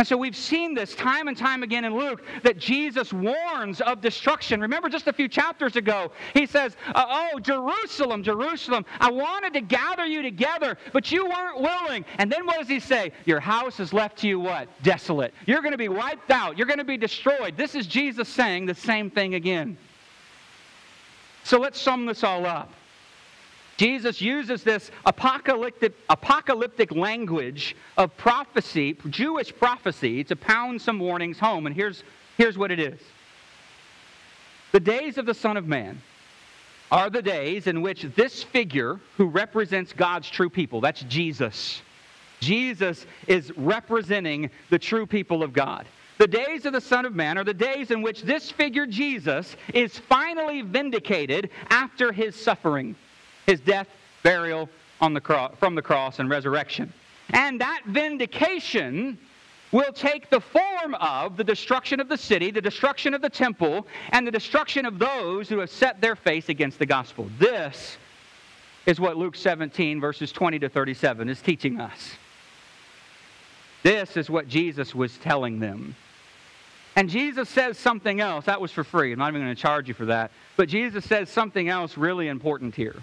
And 0.00 0.08
so 0.08 0.16
we've 0.16 0.34
seen 0.34 0.72
this 0.72 0.94
time 0.94 1.28
and 1.28 1.36
time 1.36 1.62
again 1.62 1.84
in 1.84 1.94
Luke 1.94 2.24
that 2.42 2.56
Jesus 2.56 3.12
warns 3.12 3.82
of 3.82 4.00
destruction. 4.00 4.58
Remember 4.58 4.88
just 4.88 5.08
a 5.08 5.12
few 5.12 5.28
chapters 5.28 5.76
ago, 5.76 6.10
he 6.32 6.46
says, 6.46 6.74
uh, 6.94 7.04
Oh, 7.06 7.38
Jerusalem, 7.38 8.22
Jerusalem, 8.22 8.86
I 8.98 9.10
wanted 9.10 9.52
to 9.52 9.60
gather 9.60 10.06
you 10.06 10.22
together, 10.22 10.78
but 10.94 11.12
you 11.12 11.26
weren't 11.26 11.60
willing. 11.60 12.06
And 12.16 12.32
then 12.32 12.46
what 12.46 12.58
does 12.58 12.68
he 12.68 12.80
say? 12.80 13.12
Your 13.26 13.40
house 13.40 13.78
is 13.78 13.92
left 13.92 14.16
to 14.20 14.26
you 14.26 14.40
what? 14.40 14.68
Desolate. 14.82 15.34
You're 15.44 15.60
going 15.60 15.72
to 15.72 15.78
be 15.78 15.90
wiped 15.90 16.30
out. 16.30 16.56
You're 16.56 16.66
going 16.66 16.78
to 16.78 16.84
be 16.84 16.96
destroyed. 16.96 17.58
This 17.58 17.74
is 17.74 17.86
Jesus 17.86 18.26
saying 18.26 18.64
the 18.64 18.74
same 18.74 19.10
thing 19.10 19.34
again. 19.34 19.76
So 21.44 21.58
let's 21.58 21.78
sum 21.78 22.06
this 22.06 22.24
all 22.24 22.46
up. 22.46 22.72
Jesus 23.80 24.20
uses 24.20 24.62
this 24.62 24.90
apocalyptic, 25.06 25.94
apocalyptic 26.10 26.92
language 26.92 27.74
of 27.96 28.14
prophecy, 28.18 28.94
Jewish 29.08 29.56
prophecy, 29.56 30.22
to 30.24 30.36
pound 30.36 30.82
some 30.82 30.98
warnings 30.98 31.38
home. 31.38 31.64
And 31.64 31.74
here's, 31.74 32.04
here's 32.36 32.58
what 32.58 32.70
it 32.70 32.78
is 32.78 33.00
The 34.72 34.80
days 34.80 35.16
of 35.16 35.24
the 35.24 35.32
Son 35.32 35.56
of 35.56 35.66
Man 35.66 36.02
are 36.90 37.08
the 37.08 37.22
days 37.22 37.66
in 37.68 37.80
which 37.80 38.02
this 38.02 38.42
figure 38.42 39.00
who 39.16 39.24
represents 39.24 39.94
God's 39.94 40.28
true 40.28 40.50
people, 40.50 40.82
that's 40.82 41.00
Jesus, 41.04 41.80
Jesus 42.40 43.06
is 43.28 43.50
representing 43.56 44.50
the 44.68 44.78
true 44.78 45.06
people 45.06 45.42
of 45.42 45.54
God. 45.54 45.86
The 46.18 46.26
days 46.26 46.66
of 46.66 46.74
the 46.74 46.82
Son 46.82 47.06
of 47.06 47.14
Man 47.14 47.38
are 47.38 47.44
the 47.44 47.54
days 47.54 47.90
in 47.90 48.02
which 48.02 48.20
this 48.24 48.50
figure, 48.50 48.84
Jesus, 48.84 49.56
is 49.72 49.98
finally 49.98 50.60
vindicated 50.60 51.48
after 51.70 52.12
his 52.12 52.36
suffering 52.36 52.94
his 53.50 53.60
death, 53.60 53.88
burial 54.22 54.68
on 55.00 55.12
the 55.12 55.20
cross, 55.20 55.52
from 55.58 55.74
the 55.74 55.82
cross, 55.82 56.20
and 56.20 56.30
resurrection. 56.30 56.92
And 57.30 57.60
that 57.60 57.82
vindication 57.86 59.18
will 59.72 59.92
take 59.92 60.30
the 60.30 60.40
form 60.40 60.94
of 60.94 61.36
the 61.36 61.44
destruction 61.44 62.00
of 62.00 62.08
the 62.08 62.16
city, 62.16 62.50
the 62.50 62.60
destruction 62.60 63.12
of 63.12 63.22
the 63.22 63.30
temple, 63.30 63.86
and 64.10 64.26
the 64.26 64.30
destruction 64.30 64.86
of 64.86 64.98
those 64.98 65.48
who 65.48 65.58
have 65.58 65.70
set 65.70 66.00
their 66.00 66.16
face 66.16 66.48
against 66.48 66.78
the 66.78 66.86
gospel. 66.86 67.28
This 67.38 67.96
is 68.86 68.98
what 68.98 69.16
Luke 69.16 69.36
17, 69.36 70.00
verses 70.00 70.32
20 70.32 70.58
to 70.60 70.68
37, 70.68 71.28
is 71.28 71.40
teaching 71.40 71.80
us. 71.80 72.14
This 73.82 74.16
is 74.16 74.28
what 74.28 74.48
Jesus 74.48 74.94
was 74.94 75.16
telling 75.18 75.60
them. 75.60 75.94
And 76.96 77.08
Jesus 77.08 77.48
says 77.48 77.78
something 77.78 78.20
else. 78.20 78.46
That 78.46 78.60
was 78.60 78.72
for 78.72 78.84
free. 78.84 79.12
I'm 79.12 79.18
not 79.18 79.28
even 79.28 79.42
going 79.42 79.54
to 79.54 79.60
charge 79.60 79.88
you 79.88 79.94
for 79.94 80.06
that. 80.06 80.32
But 80.56 80.68
Jesus 80.68 81.04
says 81.04 81.30
something 81.30 81.68
else 81.68 81.96
really 81.96 82.28
important 82.28 82.74
here 82.74 82.96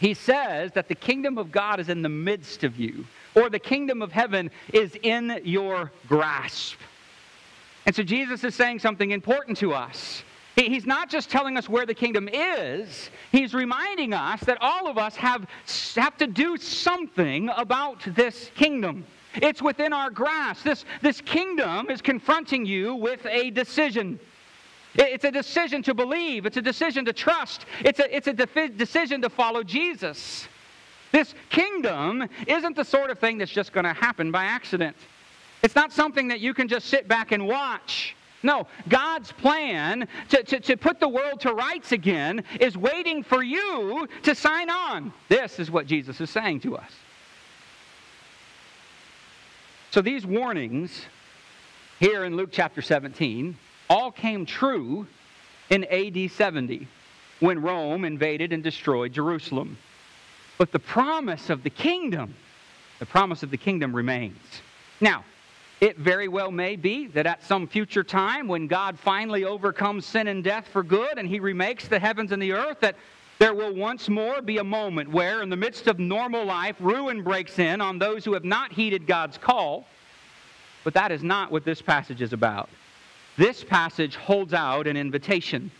he 0.00 0.14
says 0.14 0.72
that 0.72 0.88
the 0.88 0.94
kingdom 0.94 1.38
of 1.38 1.50
God 1.50 1.80
is 1.80 1.88
in 1.88 2.02
the 2.02 2.08
midst 2.08 2.64
of 2.64 2.78
you, 2.78 3.04
or 3.34 3.50
the 3.50 3.58
kingdom 3.58 4.02
of 4.02 4.12
heaven 4.12 4.50
is 4.72 4.96
in 5.02 5.40
your 5.44 5.90
grasp. 6.08 6.78
And 7.86 7.94
so 7.94 8.02
Jesus 8.02 8.44
is 8.44 8.54
saying 8.54 8.80
something 8.80 9.10
important 9.10 9.58
to 9.58 9.72
us. 9.72 10.22
He's 10.56 10.86
not 10.86 11.08
just 11.08 11.30
telling 11.30 11.56
us 11.56 11.68
where 11.68 11.86
the 11.86 11.94
kingdom 11.94 12.28
is, 12.28 13.10
he's 13.30 13.54
reminding 13.54 14.12
us 14.12 14.40
that 14.40 14.58
all 14.60 14.88
of 14.88 14.98
us 14.98 15.14
have, 15.16 15.46
have 15.94 16.16
to 16.18 16.26
do 16.26 16.56
something 16.56 17.48
about 17.56 18.00
this 18.14 18.50
kingdom. 18.56 19.06
It's 19.34 19.62
within 19.62 19.92
our 19.92 20.10
grasp. 20.10 20.64
This, 20.64 20.84
this 21.00 21.20
kingdom 21.20 21.90
is 21.90 22.02
confronting 22.02 22.66
you 22.66 22.94
with 22.94 23.24
a 23.26 23.50
decision. 23.50 24.18
It's 24.98 25.24
a 25.24 25.30
decision 25.30 25.82
to 25.84 25.94
believe. 25.94 26.44
It's 26.44 26.56
a 26.56 26.62
decision 26.62 27.04
to 27.04 27.12
trust. 27.12 27.66
It's 27.84 28.00
a, 28.00 28.14
it's 28.14 28.26
a 28.26 28.32
de- 28.32 28.68
decision 28.68 29.22
to 29.22 29.30
follow 29.30 29.62
Jesus. 29.62 30.48
This 31.12 31.34
kingdom 31.50 32.28
isn't 32.46 32.76
the 32.76 32.84
sort 32.84 33.10
of 33.10 33.18
thing 33.18 33.38
that's 33.38 33.50
just 33.50 33.72
going 33.72 33.84
to 33.84 33.92
happen 33.92 34.32
by 34.32 34.44
accident. 34.44 34.96
It's 35.62 35.76
not 35.76 35.92
something 35.92 36.28
that 36.28 36.40
you 36.40 36.52
can 36.52 36.66
just 36.66 36.86
sit 36.86 37.06
back 37.06 37.30
and 37.30 37.46
watch. 37.46 38.16
No, 38.42 38.66
God's 38.88 39.32
plan 39.32 40.06
to, 40.28 40.42
to, 40.42 40.60
to 40.60 40.76
put 40.76 41.00
the 41.00 41.08
world 41.08 41.40
to 41.40 41.54
rights 41.54 41.92
again 41.92 42.44
is 42.60 42.76
waiting 42.76 43.22
for 43.22 43.42
you 43.42 44.08
to 44.24 44.34
sign 44.34 44.68
on. 44.68 45.12
This 45.28 45.58
is 45.58 45.70
what 45.70 45.86
Jesus 45.86 46.20
is 46.20 46.30
saying 46.30 46.60
to 46.60 46.76
us. 46.76 46.92
So 49.90 50.02
these 50.02 50.26
warnings 50.26 51.06
here 51.98 52.24
in 52.24 52.36
Luke 52.36 52.50
chapter 52.52 52.82
17 52.82 53.56
all 53.88 54.10
came 54.10 54.46
true 54.46 55.06
in 55.70 55.84
AD 55.84 56.30
70 56.30 56.86
when 57.40 57.60
Rome 57.60 58.04
invaded 58.04 58.52
and 58.52 58.62
destroyed 58.62 59.12
Jerusalem. 59.12 59.78
But 60.56 60.72
the 60.72 60.78
promise 60.78 61.50
of 61.50 61.62
the 61.62 61.70
kingdom, 61.70 62.34
the 62.98 63.06
promise 63.06 63.42
of 63.42 63.50
the 63.50 63.56
kingdom 63.56 63.94
remains. 63.94 64.62
Now, 65.00 65.24
it 65.80 65.96
very 65.96 66.26
well 66.26 66.50
may 66.50 66.74
be 66.74 67.06
that 67.08 67.26
at 67.26 67.44
some 67.44 67.68
future 67.68 68.02
time 68.02 68.48
when 68.48 68.66
God 68.66 68.98
finally 68.98 69.44
overcomes 69.44 70.04
sin 70.04 70.26
and 70.26 70.42
death 70.42 70.66
for 70.66 70.82
good 70.82 71.18
and 71.18 71.28
he 71.28 71.38
remakes 71.38 71.86
the 71.86 72.00
heavens 72.00 72.32
and 72.32 72.42
the 72.42 72.52
earth, 72.52 72.80
that 72.80 72.96
there 73.38 73.54
will 73.54 73.72
once 73.72 74.08
more 74.08 74.42
be 74.42 74.58
a 74.58 74.64
moment 74.64 75.08
where, 75.08 75.42
in 75.42 75.48
the 75.48 75.56
midst 75.56 75.86
of 75.86 76.00
normal 76.00 76.44
life, 76.44 76.74
ruin 76.80 77.22
breaks 77.22 77.60
in 77.60 77.80
on 77.80 77.96
those 77.96 78.24
who 78.24 78.32
have 78.32 78.44
not 78.44 78.72
heeded 78.72 79.06
God's 79.06 79.38
call. 79.38 79.86
But 80.82 80.94
that 80.94 81.12
is 81.12 81.22
not 81.22 81.52
what 81.52 81.64
this 81.64 81.80
passage 81.80 82.20
is 82.20 82.32
about. 82.32 82.68
This 83.38 83.62
passage 83.62 84.16
holds 84.16 84.52
out 84.52 84.88
an 84.88 84.96
invitation. 84.96 85.70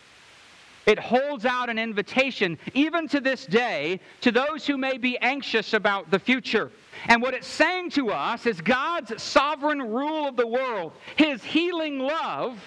It 0.86 0.98
holds 0.98 1.44
out 1.44 1.68
an 1.68 1.78
invitation, 1.78 2.56
even 2.72 3.08
to 3.08 3.20
this 3.20 3.44
day, 3.44 4.00
to 4.22 4.30
those 4.30 4.64
who 4.64 4.78
may 4.78 4.96
be 4.96 5.18
anxious 5.18 5.74
about 5.74 6.10
the 6.10 6.20
future. 6.20 6.70
And 7.08 7.20
what 7.20 7.34
it's 7.34 7.48
saying 7.48 7.90
to 7.90 8.10
us 8.10 8.46
is 8.46 8.60
God's 8.60 9.20
sovereign 9.20 9.82
rule 9.82 10.26
of 10.26 10.36
the 10.36 10.46
world, 10.46 10.92
His 11.16 11.42
healing 11.42 11.98
love, 11.98 12.58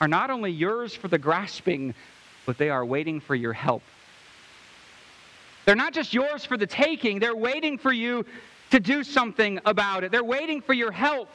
are 0.00 0.08
not 0.08 0.30
only 0.30 0.52
yours 0.52 0.94
for 0.94 1.08
the 1.08 1.18
grasping, 1.18 1.94
but 2.44 2.58
they 2.58 2.68
are 2.68 2.84
waiting 2.84 3.18
for 3.18 3.34
your 3.34 3.54
help. 3.54 3.82
They're 5.64 5.74
not 5.74 5.94
just 5.94 6.12
yours 6.12 6.44
for 6.44 6.58
the 6.58 6.66
taking, 6.66 7.18
they're 7.18 7.34
waiting 7.34 7.78
for 7.78 7.92
you 7.92 8.26
to 8.70 8.78
do 8.78 9.02
something 9.02 9.58
about 9.64 10.04
it. 10.04 10.12
They're 10.12 10.22
waiting 10.22 10.60
for 10.60 10.74
your 10.74 10.92
help. 10.92 11.28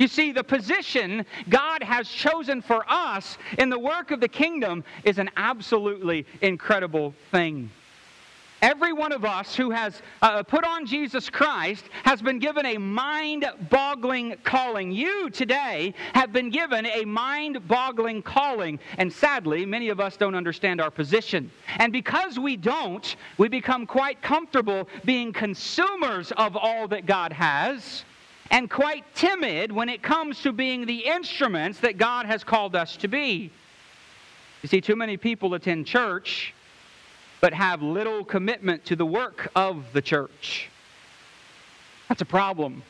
You 0.00 0.08
see, 0.08 0.32
the 0.32 0.42
position 0.42 1.26
God 1.50 1.82
has 1.82 2.08
chosen 2.08 2.62
for 2.62 2.86
us 2.88 3.36
in 3.58 3.68
the 3.68 3.78
work 3.78 4.10
of 4.12 4.20
the 4.20 4.28
kingdom 4.28 4.82
is 5.04 5.18
an 5.18 5.28
absolutely 5.36 6.24
incredible 6.40 7.14
thing. 7.30 7.70
Every 8.62 8.94
one 8.94 9.12
of 9.12 9.26
us 9.26 9.54
who 9.54 9.70
has 9.70 10.00
uh, 10.22 10.42
put 10.42 10.64
on 10.64 10.86
Jesus 10.86 11.28
Christ 11.28 11.84
has 12.04 12.22
been 12.22 12.38
given 12.38 12.64
a 12.64 12.78
mind 12.78 13.44
boggling 13.68 14.36
calling. 14.42 14.90
You 14.90 15.28
today 15.28 15.92
have 16.14 16.32
been 16.32 16.48
given 16.48 16.86
a 16.86 17.04
mind 17.04 17.68
boggling 17.68 18.22
calling. 18.22 18.78
And 18.96 19.12
sadly, 19.12 19.66
many 19.66 19.90
of 19.90 20.00
us 20.00 20.16
don't 20.16 20.34
understand 20.34 20.80
our 20.80 20.90
position. 20.90 21.50
And 21.76 21.92
because 21.92 22.38
we 22.38 22.56
don't, 22.56 23.16
we 23.36 23.48
become 23.48 23.86
quite 23.86 24.22
comfortable 24.22 24.88
being 25.04 25.30
consumers 25.30 26.32
of 26.32 26.56
all 26.56 26.88
that 26.88 27.04
God 27.04 27.34
has 27.34 28.04
and 28.50 28.68
quite 28.68 29.04
timid 29.14 29.70
when 29.70 29.88
it 29.88 30.02
comes 30.02 30.42
to 30.42 30.52
being 30.52 30.86
the 30.86 31.06
instruments 31.06 31.80
that 31.80 31.98
God 31.98 32.26
has 32.26 32.42
called 32.42 32.74
us 32.74 32.96
to 32.98 33.08
be. 33.08 33.50
You 34.62 34.68
see, 34.68 34.80
too 34.80 34.96
many 34.96 35.16
people 35.16 35.54
attend 35.54 35.86
church 35.86 36.52
but 37.40 37.54
have 37.54 37.80
little 37.82 38.24
commitment 38.24 38.84
to 38.84 38.96
the 38.96 39.06
work 39.06 39.50
of 39.56 39.84
the 39.92 40.02
church. 40.02 40.68
That's 42.08 42.20
a 42.20 42.26
problem. 42.26 42.82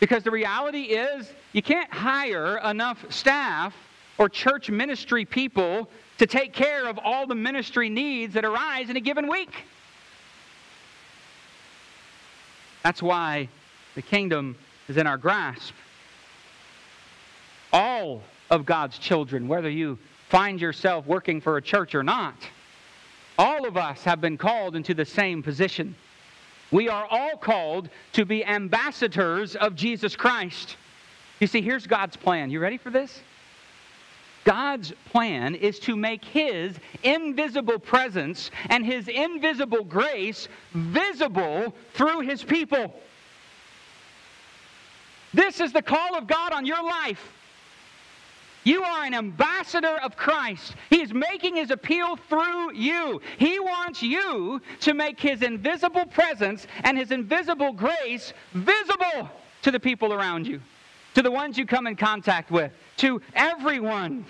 Because 0.00 0.22
the 0.22 0.30
reality 0.30 0.82
is, 0.82 1.30
you 1.52 1.62
can't 1.62 1.92
hire 1.92 2.58
enough 2.58 3.04
staff 3.12 3.74
or 4.16 4.28
church 4.28 4.70
ministry 4.70 5.24
people 5.24 5.88
to 6.18 6.26
take 6.26 6.52
care 6.52 6.88
of 6.88 6.98
all 6.98 7.26
the 7.26 7.34
ministry 7.34 7.88
needs 7.88 8.34
that 8.34 8.44
arise 8.44 8.90
in 8.90 8.96
a 8.96 9.00
given 9.00 9.28
week. 9.28 9.64
That's 12.82 13.02
why 13.02 13.48
the 13.94 14.02
kingdom 14.02 14.56
is 14.88 14.96
in 14.96 15.06
our 15.06 15.18
grasp. 15.18 15.74
All 17.72 18.22
of 18.50 18.64
God's 18.64 18.98
children, 18.98 19.46
whether 19.46 19.68
you 19.68 19.98
find 20.28 20.60
yourself 20.60 21.06
working 21.06 21.40
for 21.40 21.56
a 21.56 21.62
church 21.62 21.94
or 21.94 22.02
not, 22.02 22.36
all 23.38 23.66
of 23.66 23.76
us 23.76 24.02
have 24.04 24.20
been 24.20 24.36
called 24.36 24.74
into 24.74 24.94
the 24.94 25.04
same 25.04 25.42
position. 25.42 25.94
We 26.70 26.88
are 26.88 27.06
all 27.08 27.36
called 27.36 27.88
to 28.14 28.24
be 28.24 28.44
ambassadors 28.44 29.56
of 29.56 29.74
Jesus 29.74 30.16
Christ. 30.16 30.76
You 31.40 31.46
see, 31.46 31.62
here's 31.62 31.86
God's 31.86 32.16
plan. 32.16 32.50
You 32.50 32.60
ready 32.60 32.78
for 32.78 32.90
this? 32.90 33.20
God's 34.44 34.92
plan 35.10 35.54
is 35.54 35.78
to 35.80 35.94
make 35.94 36.24
His 36.24 36.76
invisible 37.02 37.78
presence 37.78 38.50
and 38.70 38.84
His 38.84 39.08
invisible 39.08 39.84
grace 39.84 40.48
visible 40.72 41.74
through 41.94 42.20
His 42.20 42.42
people. 42.42 42.94
This 45.34 45.60
is 45.60 45.72
the 45.72 45.82
call 45.82 46.16
of 46.16 46.26
God 46.26 46.52
on 46.52 46.64
your 46.64 46.82
life. 46.82 47.32
You 48.64 48.82
are 48.82 49.04
an 49.04 49.14
ambassador 49.14 49.96
of 50.02 50.16
Christ. 50.16 50.74
He 50.90 51.00
is 51.00 51.14
making 51.14 51.56
his 51.56 51.70
appeal 51.70 52.16
through 52.16 52.74
you. 52.74 53.20
He 53.38 53.58
wants 53.58 54.02
you 54.02 54.60
to 54.80 54.94
make 54.94 55.18
his 55.18 55.42
invisible 55.42 56.04
presence 56.06 56.66
and 56.84 56.98
his 56.98 57.10
invisible 57.10 57.72
grace 57.72 58.32
visible 58.52 59.30
to 59.62 59.70
the 59.70 59.80
people 59.80 60.12
around 60.12 60.46
you, 60.46 60.60
to 61.14 61.22
the 61.22 61.30
ones 61.30 61.56
you 61.56 61.66
come 61.66 61.86
in 61.86 61.96
contact 61.96 62.50
with, 62.50 62.72
to 62.98 63.22
everyone. 63.34 64.26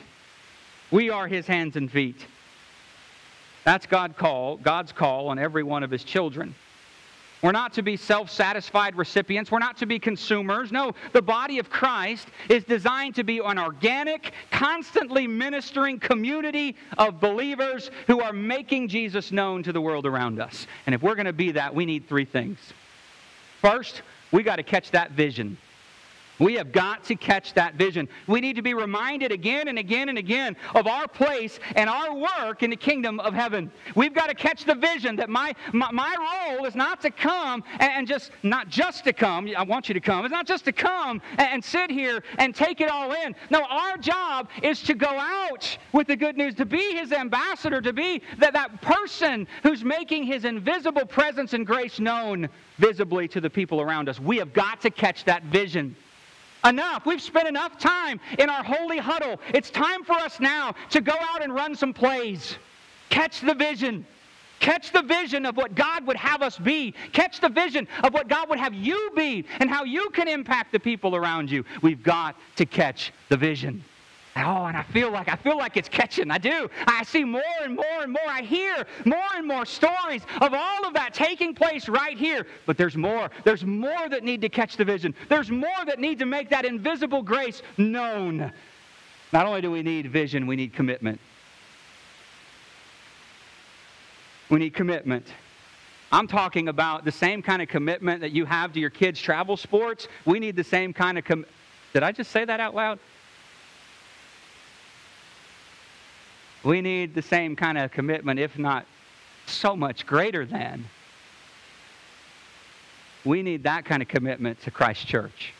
We 0.90 1.10
are 1.10 1.26
his 1.26 1.46
hands 1.46 1.76
and 1.76 1.90
feet. 1.90 2.26
That's 3.64 3.86
God 3.86 4.16
call, 4.16 4.56
God's 4.56 4.92
call 4.92 5.28
on 5.28 5.38
every 5.38 5.62
one 5.62 5.82
of 5.82 5.90
his 5.90 6.04
children. 6.04 6.54
We're 7.42 7.52
not 7.52 7.72
to 7.74 7.82
be 7.82 7.96
self 7.96 8.30
satisfied 8.30 8.96
recipients. 8.96 9.50
We're 9.50 9.60
not 9.60 9.76
to 9.78 9.86
be 9.86 9.98
consumers. 9.98 10.72
No, 10.72 10.92
the 11.12 11.22
body 11.22 11.58
of 11.58 11.70
Christ 11.70 12.28
is 12.48 12.64
designed 12.64 13.14
to 13.16 13.24
be 13.24 13.38
an 13.38 13.58
organic, 13.58 14.32
constantly 14.50 15.26
ministering 15.26 16.00
community 16.00 16.76
of 16.96 17.20
believers 17.20 17.90
who 18.06 18.20
are 18.20 18.32
making 18.32 18.88
Jesus 18.88 19.30
known 19.30 19.62
to 19.62 19.72
the 19.72 19.80
world 19.80 20.06
around 20.06 20.40
us. 20.40 20.66
And 20.86 20.94
if 20.94 21.02
we're 21.02 21.14
going 21.14 21.26
to 21.26 21.32
be 21.32 21.52
that, 21.52 21.74
we 21.74 21.86
need 21.86 22.08
three 22.08 22.24
things. 22.24 22.58
First, 23.60 24.02
we 24.32 24.42
got 24.42 24.56
to 24.56 24.62
catch 24.62 24.90
that 24.90 25.12
vision. 25.12 25.56
We 26.38 26.54
have 26.54 26.72
got 26.72 27.04
to 27.04 27.16
catch 27.16 27.54
that 27.54 27.74
vision. 27.74 28.08
We 28.26 28.40
need 28.40 28.56
to 28.56 28.62
be 28.62 28.74
reminded 28.74 29.32
again 29.32 29.68
and 29.68 29.78
again 29.78 30.08
and 30.08 30.18
again 30.18 30.56
of 30.74 30.86
our 30.86 31.08
place 31.08 31.58
and 31.74 31.90
our 31.90 32.14
work 32.14 32.62
in 32.62 32.70
the 32.70 32.76
kingdom 32.76 33.20
of 33.20 33.34
heaven. 33.34 33.70
We've 33.94 34.14
got 34.14 34.28
to 34.28 34.34
catch 34.34 34.64
the 34.64 34.74
vision 34.74 35.16
that 35.16 35.28
my, 35.28 35.54
my, 35.72 35.90
my 35.90 36.14
role 36.56 36.64
is 36.64 36.74
not 36.74 37.00
to 37.02 37.10
come 37.10 37.64
and, 37.80 38.06
just, 38.06 38.30
not 38.42 38.68
just 38.68 39.04
to 39.04 39.12
come, 39.12 39.50
I 39.56 39.62
want 39.64 39.88
you 39.88 39.94
to 39.94 40.00
come, 40.00 40.24
it's 40.24 40.32
not 40.32 40.46
just 40.46 40.64
to 40.66 40.72
come 40.72 41.20
and, 41.38 41.48
and 41.48 41.64
sit 41.64 41.90
here 41.90 42.22
and 42.38 42.54
take 42.54 42.80
it 42.80 42.90
all 42.90 43.12
in. 43.12 43.34
No, 43.50 43.64
our 43.64 43.96
job 43.96 44.48
is 44.62 44.82
to 44.82 44.94
go 44.94 45.08
out 45.08 45.76
with 45.92 46.06
the 46.06 46.16
good 46.16 46.36
news, 46.36 46.54
to 46.54 46.66
be 46.66 46.94
his 46.94 47.12
ambassador, 47.12 47.80
to 47.80 47.92
be 47.92 48.22
that, 48.38 48.52
that 48.52 48.80
person 48.80 49.46
who's 49.62 49.84
making 49.84 50.24
his 50.24 50.44
invisible 50.44 51.06
presence 51.06 51.52
and 51.52 51.66
grace 51.66 51.98
known 51.98 52.48
visibly 52.78 53.26
to 53.28 53.40
the 53.40 53.50
people 53.50 53.80
around 53.80 54.08
us. 54.08 54.20
We 54.20 54.36
have 54.38 54.52
got 54.52 54.80
to 54.82 54.90
catch 54.90 55.24
that 55.24 55.42
vision. 55.44 55.96
Enough. 56.64 57.06
We've 57.06 57.22
spent 57.22 57.48
enough 57.48 57.78
time 57.78 58.20
in 58.38 58.50
our 58.50 58.64
holy 58.64 58.98
huddle. 58.98 59.40
It's 59.54 59.70
time 59.70 60.04
for 60.04 60.14
us 60.14 60.40
now 60.40 60.74
to 60.90 61.00
go 61.00 61.14
out 61.18 61.42
and 61.42 61.54
run 61.54 61.74
some 61.74 61.92
plays. 61.92 62.56
Catch 63.10 63.40
the 63.40 63.54
vision. 63.54 64.06
Catch 64.60 64.92
the 64.92 65.02
vision 65.02 65.46
of 65.46 65.56
what 65.56 65.74
God 65.76 66.04
would 66.06 66.16
have 66.16 66.42
us 66.42 66.58
be. 66.58 66.92
Catch 67.12 67.40
the 67.40 67.48
vision 67.48 67.86
of 68.02 68.12
what 68.12 68.28
God 68.28 68.48
would 68.48 68.58
have 68.58 68.74
you 68.74 69.10
be 69.14 69.44
and 69.60 69.70
how 69.70 69.84
you 69.84 70.10
can 70.10 70.26
impact 70.26 70.72
the 70.72 70.80
people 70.80 71.14
around 71.14 71.50
you. 71.50 71.64
We've 71.80 72.02
got 72.02 72.36
to 72.56 72.66
catch 72.66 73.12
the 73.28 73.36
vision. 73.36 73.84
Oh, 74.44 74.66
and 74.66 74.76
I 74.76 74.82
feel 74.82 75.10
like 75.10 75.28
I 75.28 75.36
feel 75.36 75.56
like 75.56 75.76
it's 75.76 75.88
catching. 75.88 76.30
I 76.30 76.38
do. 76.38 76.70
I 76.86 77.02
see 77.02 77.24
more 77.24 77.42
and 77.62 77.74
more 77.74 78.02
and 78.02 78.12
more. 78.12 78.26
I 78.28 78.42
hear 78.42 78.86
more 79.04 79.18
and 79.34 79.46
more 79.46 79.66
stories 79.66 80.22
of 80.40 80.54
all 80.54 80.86
of 80.86 80.94
that 80.94 81.12
taking 81.14 81.54
place 81.54 81.88
right 81.88 82.16
here. 82.16 82.46
But 82.66 82.76
there's 82.76 82.96
more. 82.96 83.30
There's 83.44 83.64
more 83.64 84.08
that 84.08 84.22
need 84.22 84.40
to 84.42 84.48
catch 84.48 84.76
the 84.76 84.84
vision. 84.84 85.14
There's 85.28 85.50
more 85.50 85.84
that 85.86 85.98
need 85.98 86.18
to 86.20 86.26
make 86.26 86.50
that 86.50 86.64
invisible 86.64 87.22
grace 87.22 87.62
known. 87.76 88.52
Not 89.32 89.46
only 89.46 89.60
do 89.60 89.70
we 89.70 89.82
need 89.82 90.10
vision, 90.10 90.46
we 90.46 90.56
need 90.56 90.72
commitment. 90.72 91.20
We 94.50 94.58
need 94.58 94.74
commitment. 94.74 95.26
I'm 96.10 96.26
talking 96.26 96.68
about 96.68 97.04
the 97.04 97.12
same 97.12 97.42
kind 97.42 97.60
of 97.60 97.68
commitment 97.68 98.22
that 98.22 98.32
you 98.32 98.46
have 98.46 98.72
to 98.72 98.80
your 98.80 98.88
kids' 98.88 99.20
travel 99.20 99.56
sports. 99.56 100.08
We 100.24 100.38
need 100.38 100.56
the 100.56 100.64
same 100.64 100.94
kind 100.94 101.18
of 101.18 101.24
com- 101.24 101.44
Did 101.92 102.02
I 102.02 102.12
just 102.12 102.30
say 102.30 102.46
that 102.46 102.60
out 102.60 102.74
loud? 102.74 102.98
We 106.68 106.82
need 106.82 107.14
the 107.14 107.22
same 107.22 107.56
kind 107.56 107.78
of 107.78 107.90
commitment, 107.90 108.38
if 108.38 108.58
not 108.58 108.84
so 109.46 109.74
much 109.74 110.04
greater 110.04 110.44
than. 110.44 110.84
We 113.24 113.42
need 113.42 113.62
that 113.62 113.86
kind 113.86 114.02
of 114.02 114.08
commitment 114.08 114.60
to 114.64 114.70
Christ 114.70 115.06
Church, 115.06 115.54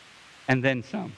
and 0.49 0.63
then 0.63 0.83
some. 0.83 1.11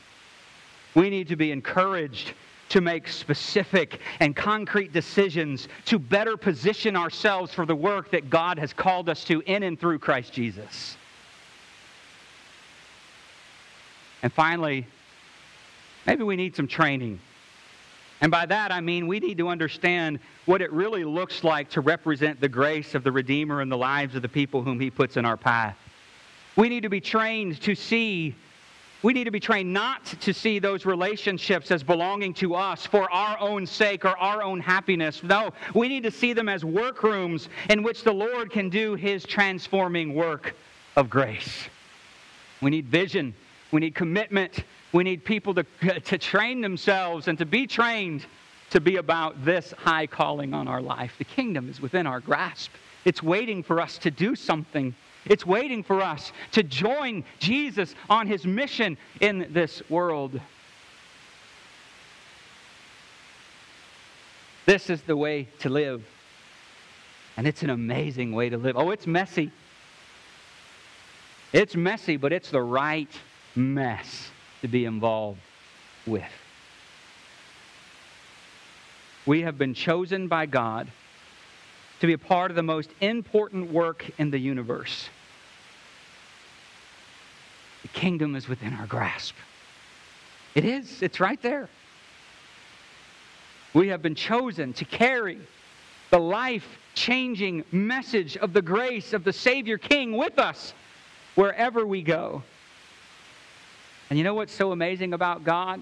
We 0.95 1.09
need 1.09 1.27
to 1.27 1.35
be 1.35 1.51
encouraged 1.51 2.31
to 2.69 2.79
make 2.79 3.09
specific 3.09 3.99
and 4.21 4.33
concrete 4.33 4.93
decisions 4.93 5.67
to 5.87 5.99
better 5.99 6.37
position 6.37 6.95
ourselves 6.95 7.53
for 7.53 7.65
the 7.65 7.75
work 7.75 8.11
that 8.11 8.29
God 8.29 8.57
has 8.59 8.71
called 8.71 9.09
us 9.09 9.25
to 9.25 9.41
in 9.41 9.63
and 9.63 9.77
through 9.77 9.99
Christ 9.99 10.31
Jesus. 10.31 10.95
And 14.23 14.31
finally, 14.31 14.87
maybe 16.07 16.23
we 16.23 16.37
need 16.37 16.55
some 16.55 16.69
training 16.69 17.19
and 18.21 18.31
by 18.31 18.45
that, 18.45 18.71
I 18.71 18.81
mean 18.81 19.07
we 19.07 19.19
need 19.19 19.39
to 19.39 19.47
understand 19.49 20.19
what 20.45 20.61
it 20.61 20.71
really 20.71 21.03
looks 21.03 21.43
like 21.43 21.69
to 21.71 21.81
represent 21.81 22.39
the 22.39 22.47
grace 22.47 22.93
of 22.93 23.03
the 23.03 23.11
Redeemer 23.11 23.61
in 23.61 23.69
the 23.69 23.77
lives 23.77 24.15
of 24.15 24.21
the 24.21 24.29
people 24.29 24.61
whom 24.61 24.79
He 24.79 24.91
puts 24.91 25.17
in 25.17 25.25
our 25.25 25.37
path. 25.37 25.75
We 26.55 26.69
need 26.69 26.81
to 26.81 26.89
be 26.89 27.01
trained 27.01 27.59
to 27.61 27.73
see, 27.73 28.35
we 29.01 29.13
need 29.13 29.23
to 29.23 29.31
be 29.31 29.39
trained 29.39 29.73
not 29.73 30.05
to 30.05 30.33
see 30.33 30.59
those 30.59 30.85
relationships 30.85 31.71
as 31.71 31.81
belonging 31.81 32.35
to 32.35 32.53
us 32.53 32.85
for 32.85 33.11
our 33.11 33.39
own 33.39 33.65
sake 33.65 34.05
or 34.05 34.15
our 34.17 34.43
own 34.43 34.59
happiness. 34.59 35.23
No, 35.23 35.51
we 35.73 35.87
need 35.87 36.03
to 36.03 36.11
see 36.11 36.33
them 36.33 36.47
as 36.47 36.63
workrooms 36.63 37.49
in 37.71 37.81
which 37.81 38.03
the 38.03 38.13
Lord 38.13 38.51
can 38.51 38.69
do 38.69 38.93
His 38.93 39.25
transforming 39.25 40.13
work 40.13 40.55
of 40.95 41.09
grace. 41.09 41.69
We 42.61 42.69
need 42.69 42.85
vision, 42.85 43.33
we 43.71 43.79
need 43.79 43.95
commitment, 43.95 44.63
we 44.93 45.03
need 45.03 45.23
people 45.23 45.53
to, 45.55 45.63
to 46.01 46.17
train 46.17 46.61
themselves 46.61 47.27
and 47.27 47.37
to 47.37 47.45
be 47.45 47.65
trained 47.67 48.25
to 48.71 48.79
be 48.79 48.95
about 48.95 49.43
this 49.43 49.73
high 49.77 50.07
calling 50.07 50.53
on 50.53 50.67
our 50.67 50.81
life. 50.81 51.15
The 51.17 51.25
kingdom 51.25 51.69
is 51.69 51.81
within 51.81 52.07
our 52.07 52.19
grasp, 52.19 52.71
it's 53.05 53.21
waiting 53.21 53.63
for 53.63 53.79
us 53.79 53.97
to 53.99 54.11
do 54.11 54.35
something. 54.35 54.95
It's 55.25 55.45
waiting 55.45 55.83
for 55.83 56.01
us 56.01 56.31
to 56.53 56.63
join 56.63 57.23
Jesus 57.37 57.93
on 58.09 58.25
his 58.25 58.43
mission 58.43 58.97
in 59.19 59.47
this 59.51 59.83
world. 59.87 60.39
This 64.65 64.89
is 64.89 65.03
the 65.03 65.15
way 65.15 65.47
to 65.59 65.69
live. 65.69 66.03
And 67.37 67.45
it's 67.45 67.61
an 67.61 67.69
amazing 67.69 68.31
way 68.31 68.49
to 68.49 68.57
live. 68.57 68.75
Oh, 68.77 68.89
it's 68.89 69.05
messy. 69.05 69.51
It's 71.53 71.75
messy, 71.75 72.17
but 72.17 72.33
it's 72.33 72.49
the 72.49 72.61
right 72.61 73.11
mess 73.55 74.31
to 74.61 74.67
be 74.67 74.85
involved 74.85 75.39
with. 76.05 76.23
We 79.25 79.41
have 79.41 79.57
been 79.57 79.73
chosen 79.73 80.27
by 80.27 80.45
God 80.45 80.91
to 81.99 82.07
be 82.07 82.13
a 82.13 82.17
part 82.17 82.49
of 82.49 82.55
the 82.55 82.63
most 82.63 82.89
important 83.01 83.71
work 83.71 84.09
in 84.17 84.31
the 84.31 84.39
universe. 84.39 85.09
The 87.83 87.87
kingdom 87.89 88.35
is 88.35 88.47
within 88.47 88.73
our 88.73 88.87
grasp. 88.87 89.35
It 90.55 90.65
is, 90.65 91.01
it's 91.01 91.19
right 91.19 91.41
there. 91.41 91.69
We 93.73 93.87
have 93.89 94.01
been 94.01 94.15
chosen 94.15 94.73
to 94.73 94.85
carry 94.85 95.39
the 96.09 96.19
life 96.19 96.67
changing 96.93 97.63
message 97.71 98.35
of 98.37 98.51
the 98.51 98.61
grace 98.61 99.13
of 99.13 99.23
the 99.23 99.31
Savior 99.31 99.77
King 99.77 100.17
with 100.17 100.39
us 100.39 100.73
wherever 101.35 101.85
we 101.85 102.01
go. 102.01 102.43
And 104.11 104.17
you 104.17 104.25
know 104.25 104.33
what's 104.33 104.51
so 104.51 104.73
amazing 104.73 105.13
about 105.13 105.45
God? 105.45 105.79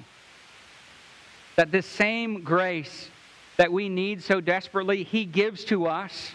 That 1.55 1.71
this 1.71 1.87
same 1.87 2.43
grace 2.43 3.09
that 3.57 3.71
we 3.71 3.89
need 3.89 4.21
so 4.21 4.39
desperately, 4.39 5.01
He 5.01 5.25
gives 5.25 5.65
to 5.65 5.87
us. 5.87 6.29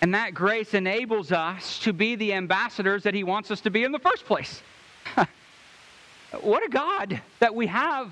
And 0.00 0.14
that 0.14 0.32
grace 0.32 0.72
enables 0.72 1.30
us 1.30 1.78
to 1.80 1.92
be 1.92 2.16
the 2.16 2.32
ambassadors 2.32 3.02
that 3.02 3.12
He 3.12 3.24
wants 3.24 3.50
us 3.50 3.60
to 3.60 3.70
be 3.70 3.84
in 3.84 3.92
the 3.92 3.98
first 3.98 4.24
place. 4.24 4.62
what 6.40 6.64
a 6.64 6.70
God 6.70 7.20
that 7.40 7.54
we 7.54 7.66
have. 7.66 8.10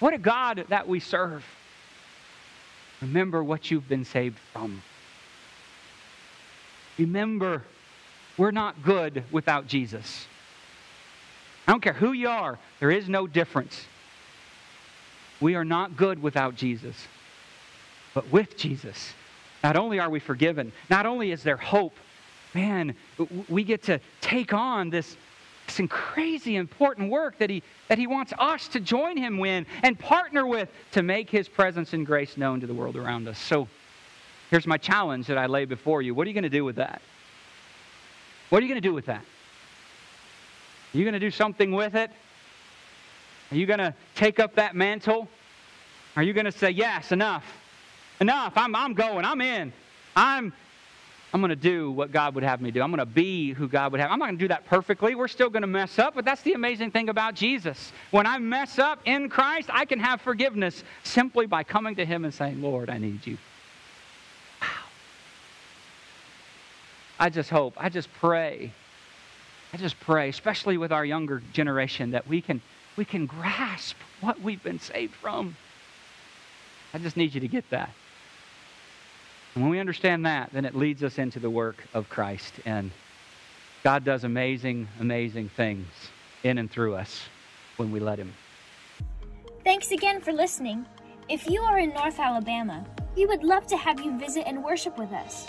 What 0.00 0.12
a 0.12 0.18
God 0.18 0.64
that 0.70 0.88
we 0.88 0.98
serve. 0.98 1.44
Remember 3.00 3.44
what 3.44 3.70
you've 3.70 3.88
been 3.88 4.04
saved 4.04 4.40
from. 4.52 4.82
Remember 6.98 7.62
We're 8.36 8.50
not 8.50 8.82
good 8.82 9.22
without 9.30 9.68
Jesus. 9.68 10.26
I 11.66 11.72
don't 11.72 11.80
care 11.80 11.92
who 11.92 12.12
you 12.12 12.28
are, 12.28 12.58
there 12.80 12.90
is 12.90 13.08
no 13.08 13.26
difference. 13.26 13.84
We 15.40 15.54
are 15.54 15.64
not 15.64 15.96
good 15.96 16.20
without 16.20 16.54
Jesus. 16.54 16.96
But 18.14 18.30
with 18.30 18.56
Jesus, 18.56 19.14
not 19.62 19.76
only 19.76 20.00
are 20.00 20.10
we 20.10 20.20
forgiven, 20.20 20.72
not 20.88 21.06
only 21.06 21.32
is 21.32 21.42
there 21.42 21.56
hope, 21.56 21.94
man, 22.54 22.94
we 23.48 23.62
get 23.62 23.82
to 23.84 24.00
take 24.20 24.52
on 24.52 24.90
this, 24.90 25.16
this 25.66 25.80
crazy 25.88 26.56
important 26.56 27.10
work 27.10 27.38
that 27.38 27.50
he, 27.50 27.62
that 27.88 27.98
he 27.98 28.06
wants 28.06 28.32
us 28.38 28.68
to 28.68 28.80
join 28.80 29.16
him 29.16 29.38
in 29.44 29.64
and 29.82 29.98
partner 29.98 30.46
with 30.46 30.68
to 30.92 31.02
make 31.02 31.30
his 31.30 31.48
presence 31.48 31.92
and 31.92 32.04
grace 32.04 32.36
known 32.36 32.60
to 32.60 32.66
the 32.66 32.74
world 32.74 32.96
around 32.96 33.28
us. 33.28 33.38
So 33.38 33.68
here's 34.50 34.66
my 34.66 34.78
challenge 34.78 35.28
that 35.28 35.38
I 35.38 35.46
lay 35.46 35.64
before 35.64 36.02
you. 36.02 36.14
What 36.14 36.26
are 36.26 36.30
you 36.30 36.34
going 36.34 36.42
to 36.42 36.50
do 36.50 36.64
with 36.64 36.76
that? 36.76 37.00
What 38.48 38.58
are 38.58 38.66
you 38.66 38.68
going 38.68 38.82
to 38.82 38.88
do 38.88 38.94
with 38.94 39.06
that? 39.06 39.24
Are 40.92 40.98
you 40.98 41.04
going 41.04 41.14
to 41.14 41.20
do 41.20 41.30
something 41.30 41.72
with 41.72 41.94
it? 41.94 42.10
Are 43.52 43.56
you 43.56 43.66
going 43.66 43.78
to 43.78 43.94
take 44.14 44.40
up 44.40 44.54
that 44.56 44.74
mantle? 44.74 45.28
Are 46.16 46.22
you 46.22 46.32
going 46.32 46.46
to 46.46 46.52
say, 46.52 46.70
yes, 46.70 47.12
enough? 47.12 47.44
Enough. 48.20 48.52
I'm, 48.56 48.74
I'm 48.74 48.94
going. 48.94 49.24
I'm 49.24 49.40
in. 49.40 49.72
I'm, 50.16 50.52
I'm 51.32 51.40
going 51.40 51.50
to 51.50 51.56
do 51.56 51.92
what 51.92 52.10
God 52.10 52.34
would 52.34 52.42
have 52.42 52.60
me 52.60 52.70
do. 52.70 52.82
I'm 52.82 52.90
going 52.90 52.98
to 52.98 53.06
be 53.06 53.52
who 53.52 53.68
God 53.68 53.92
would 53.92 54.00
have. 54.00 54.10
I'm 54.10 54.18
not 54.18 54.26
going 54.26 54.38
to 54.38 54.44
do 54.44 54.48
that 54.48 54.66
perfectly. 54.66 55.14
We're 55.14 55.28
still 55.28 55.48
going 55.48 55.62
to 55.62 55.68
mess 55.68 55.98
up, 55.98 56.14
but 56.14 56.24
that's 56.24 56.42
the 56.42 56.54
amazing 56.54 56.90
thing 56.90 57.08
about 57.08 57.34
Jesus. 57.34 57.92
When 58.10 58.26
I 58.26 58.38
mess 58.38 58.78
up 58.78 59.00
in 59.04 59.28
Christ, 59.28 59.70
I 59.72 59.84
can 59.84 60.00
have 60.00 60.20
forgiveness 60.20 60.82
simply 61.04 61.46
by 61.46 61.62
coming 61.62 61.94
to 61.96 62.04
Him 62.04 62.24
and 62.24 62.34
saying, 62.34 62.60
Lord, 62.60 62.90
I 62.90 62.98
need 62.98 63.24
you. 63.26 63.38
Wow. 64.60 64.68
I 67.20 67.30
just 67.30 67.50
hope, 67.50 67.74
I 67.76 67.88
just 67.88 68.12
pray, 68.14 68.72
I 69.72 69.76
just 69.76 69.98
pray, 70.00 70.28
especially 70.28 70.78
with 70.78 70.92
our 70.92 71.04
younger 71.04 71.42
generation, 71.52 72.10
that 72.10 72.26
we 72.26 72.40
can, 72.40 72.60
we 72.96 73.04
can 73.04 73.26
grasp 73.26 73.96
what 74.20 74.40
we've 74.40 74.62
been 74.62 74.80
saved 74.80 75.14
from. 75.14 75.56
I 76.92 76.98
just 76.98 77.16
need 77.16 77.34
you 77.34 77.40
to 77.40 77.48
get 77.48 77.68
that. 77.70 77.90
And 79.54 79.64
when 79.64 79.70
we 79.70 79.78
understand 79.78 80.26
that, 80.26 80.50
then 80.52 80.64
it 80.64 80.74
leads 80.74 81.02
us 81.02 81.18
into 81.18 81.38
the 81.38 81.50
work 81.50 81.84
of 81.94 82.08
Christ. 82.08 82.54
And 82.64 82.90
God 83.82 84.04
does 84.04 84.24
amazing, 84.24 84.88
amazing 84.98 85.48
things 85.50 85.86
in 86.42 86.58
and 86.58 86.70
through 86.70 86.94
us 86.94 87.22
when 87.76 87.92
we 87.92 88.00
let 88.00 88.18
Him. 88.18 88.32
Thanks 89.64 89.90
again 89.90 90.20
for 90.20 90.32
listening. 90.32 90.86
If 91.28 91.48
you 91.48 91.60
are 91.62 91.78
in 91.78 91.90
North 91.90 92.18
Alabama, 92.18 92.84
we 93.14 93.26
would 93.26 93.44
love 93.44 93.66
to 93.68 93.76
have 93.76 94.00
you 94.00 94.18
visit 94.18 94.44
and 94.46 94.64
worship 94.64 94.98
with 94.98 95.12
us. 95.12 95.46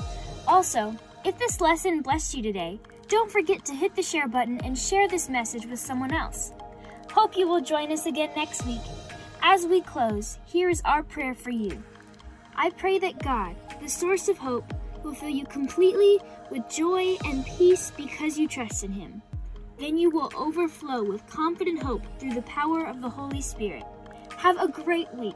Also, 0.48 0.96
if 1.26 1.38
this 1.40 1.62
lesson 1.62 2.02
blessed 2.02 2.36
you 2.36 2.44
today, 2.44 2.80
don't 3.12 3.30
forget 3.30 3.66
to 3.66 3.74
hit 3.74 3.94
the 3.94 4.02
share 4.02 4.30
button 4.30 4.62
and 4.64 4.78
share 4.78 5.06
this 5.06 5.28
message 5.28 5.66
with 5.66 5.78
someone 5.80 6.14
else. 6.14 6.54
Hope 7.12 7.36
you 7.36 7.46
will 7.46 7.60
join 7.60 7.92
us 7.92 8.06
again 8.06 8.30
next 8.38 8.66
week. 8.66 8.80
As 9.44 9.66
we 9.66 9.82
close, 9.82 10.40
here 10.46 10.70
is 10.70 10.82
our 10.86 11.04
prayer 11.04 11.34
for 11.34 11.50
you. 11.50 11.84
I 12.56 12.70
pray 12.70 13.00
that 13.00 13.22
God, 13.22 13.58
the 13.82 13.90
source 13.90 14.30
of 14.30 14.38
hope, 14.38 14.74
will 15.04 15.14
fill 15.14 15.30
you 15.30 15.44
completely 15.44 16.20
with 16.50 16.70
joy 16.70 17.18
and 17.26 17.46
peace 17.46 17.92
because 17.98 18.40
you 18.40 18.48
trust 18.48 18.86
in 18.86 18.94
Him. 18.94 19.22
Then 19.78 19.98
you 19.98 20.10
will 20.10 20.32
overflow 20.38 21.04
with 21.04 21.28
confident 21.28 21.84
hope 21.84 22.04
through 22.18 22.34
the 22.34 22.44
power 22.44 22.86
of 22.86 23.02
the 23.02 23.10
Holy 23.10 23.42
Spirit. 23.42 23.84
Have 24.38 24.58
a 24.58 24.70
great 24.70 25.14
week. 25.16 25.36